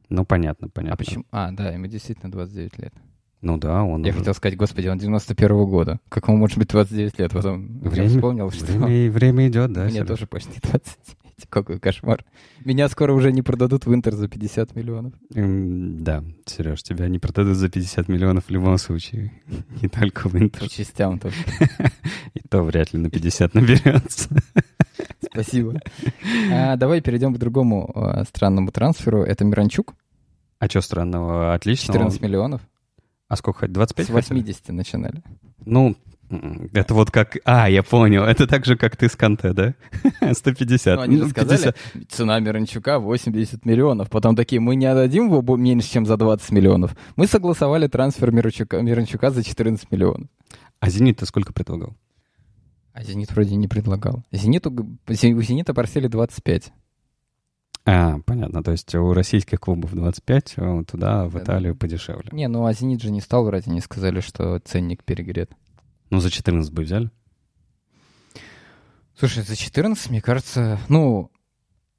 [0.09, 0.95] Ну, понятно, понятно.
[0.95, 1.24] А почему?
[1.30, 2.95] А, да, ему действительно 29 лет.
[3.41, 4.03] Ну да, он...
[4.03, 4.18] Я уже...
[4.18, 6.01] хотел сказать, господи, он 91-го года.
[6.09, 7.32] Как ему может быть 29 лет?
[7.32, 8.64] Потом время, я вспомнил, что...
[8.66, 9.84] Время, время идет, да.
[9.84, 11.18] Мне тоже почти 29.
[11.49, 12.24] Какой кошмар.
[12.64, 15.12] Меня скоро уже не продадут в Интер за 50 миллионов.
[15.30, 19.32] Да, Сереж, тебя не продадут за 50 миллионов в любом случае.
[19.80, 20.62] Не только в Интер.
[20.62, 21.36] По частям тоже.
[22.34, 24.30] И то вряд ли на 50 наберется.
[25.32, 25.80] Спасибо.
[26.52, 29.22] А, давай перейдем к другому а, странному трансферу.
[29.22, 29.94] Это Миранчук.
[30.59, 31.54] А что странного?
[31.54, 31.92] Отлично.
[31.94, 32.62] 14 миллионов.
[33.28, 33.68] А сколько?
[33.68, 34.06] 25?
[34.06, 34.76] С 80 хотели?
[34.76, 35.22] начинали.
[35.64, 35.96] Ну,
[36.72, 37.38] это вот как...
[37.44, 38.24] А, я понял.
[38.24, 39.74] Это так же, как ты с Канте, да?
[40.32, 40.96] 150.
[40.96, 42.11] Ну, они же сказали, 50.
[42.11, 44.11] цена Миранчука 80 миллионов.
[44.11, 46.96] Потом такие, мы не отдадим его меньше, чем за 20 миллионов.
[47.16, 50.28] Мы согласовали трансфер Миранчука, Миранчука за 14 миллионов.
[50.80, 51.96] А «Зенит» ты сколько предлагал?
[52.99, 54.24] А «Зенит» вроде не предлагал.
[54.32, 56.72] «Зениту», у «Зенита» просили 25.
[57.84, 58.64] А, понятно.
[58.64, 62.28] То есть у российских клубов 25, а туда, в Италию, подешевле.
[62.32, 65.53] Не, ну а «Зенит» же не стал врать, они сказали, что ценник перегрет.
[66.11, 67.12] Ну, за 14 бы взяли?
[69.16, 71.30] Слушай, за 14, мне кажется, ну,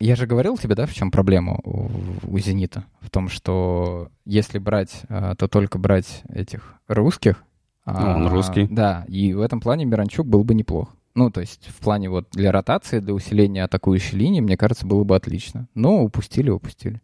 [0.02, 1.90] я же говорил тебе, да, в чем проблема у,
[2.24, 2.84] у «Зенита»?
[3.00, 7.46] В том, что если брать, а, то только брать этих русских.
[7.94, 8.68] Ну, он а, русский.
[8.70, 10.96] Да, и в этом плане Миранчук был бы неплох.
[11.16, 15.04] Ну, то есть в плане вот для ротации, для усиления атакующей линии, мне кажется, было
[15.04, 15.68] бы отлично.
[15.74, 17.02] Но упустили, упустили.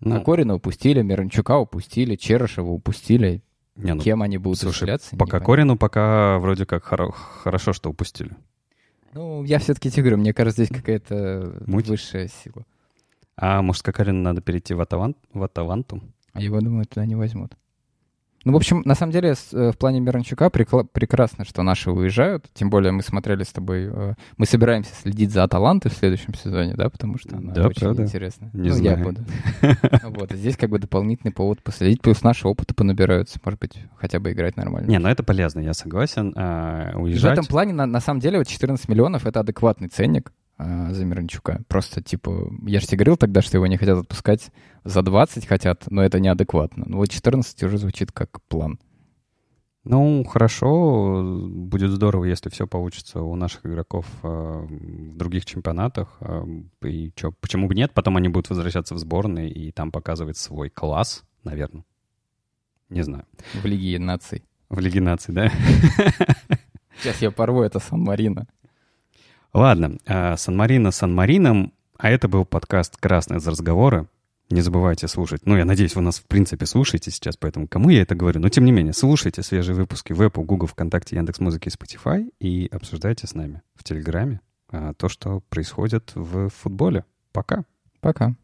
[0.00, 3.42] Ну, Кокорина упустили, Миранчука упустили, Черышева упустили.
[3.76, 5.16] Не, ну, Кем они будут слушай, усиляться?
[5.16, 8.32] По Кокорину пока вроде как хоро- хорошо, что упустили.
[9.12, 11.88] Ну, я все-таки тебе говорю, мне кажется, здесь какая-то Муть?
[11.88, 12.64] высшая сила.
[13.36, 15.14] А может, Кокорину надо перейти в, Атаван...
[15.32, 16.02] в Атаванту?
[16.32, 17.52] А его, думаю, туда не возьмут.
[18.46, 22.46] Ну, в общем, на самом деле, э, в плане Миранчука прекрасно, что наши уезжают.
[22.54, 23.90] Тем более мы смотрели с тобой...
[23.92, 27.80] Э, мы собираемся следить за Аталантой в следующем сезоне, да, потому что она да, очень
[27.80, 28.04] правда?
[28.04, 28.50] интересная.
[28.52, 28.98] Не ну, знаю.
[28.98, 29.24] я буду.
[30.16, 34.30] Вот, здесь как бы дополнительный повод последить, плюс наши опыты понабираются, может быть, хотя бы
[34.30, 34.88] играть нормально.
[34.88, 36.28] Не, ну это полезно, я согласен.
[36.96, 37.30] Уезжать...
[37.30, 41.62] В этом плане, на самом деле, вот 14 миллионов— это адекватный ценник а, за Миранчука.
[41.68, 44.50] Просто, типа, я же тебе говорил тогда, что его не хотят отпускать
[44.86, 46.84] за 20 хотят, но это неадекватно.
[46.86, 48.78] Ну вот 14 уже звучит как план.
[49.88, 51.22] Ну, хорошо.
[51.48, 56.16] Будет здорово, если все получится у наших игроков э, в других чемпионатах.
[56.20, 56.44] Э,
[56.82, 57.92] и чё, почему бы нет?
[57.94, 61.84] Потом они будут возвращаться в сборные и там показывать свой класс, наверное.
[62.88, 63.26] Не знаю.
[63.54, 64.44] В Лиге наций.
[64.68, 65.50] В Лиге наций, да?
[67.00, 68.48] Сейчас я порву это Сан-Марино.
[69.52, 74.08] Ладно, э, Сан-Марино Сан-Марином, а это был подкаст «Красный из разговора».
[74.48, 75.44] Не забывайте слушать.
[75.44, 78.40] Ну, я надеюсь, вы нас, в принципе, слушаете сейчас, поэтому кому я это говорю?
[78.40, 82.68] Но, тем не менее, слушайте свежие выпуски в Apple, Google, ВКонтакте, Яндекс.Музыки и Spotify и
[82.70, 87.04] обсуждайте с нами в Телеграме а, то, что происходит в футболе.
[87.32, 87.64] Пока.
[88.00, 88.36] Пока.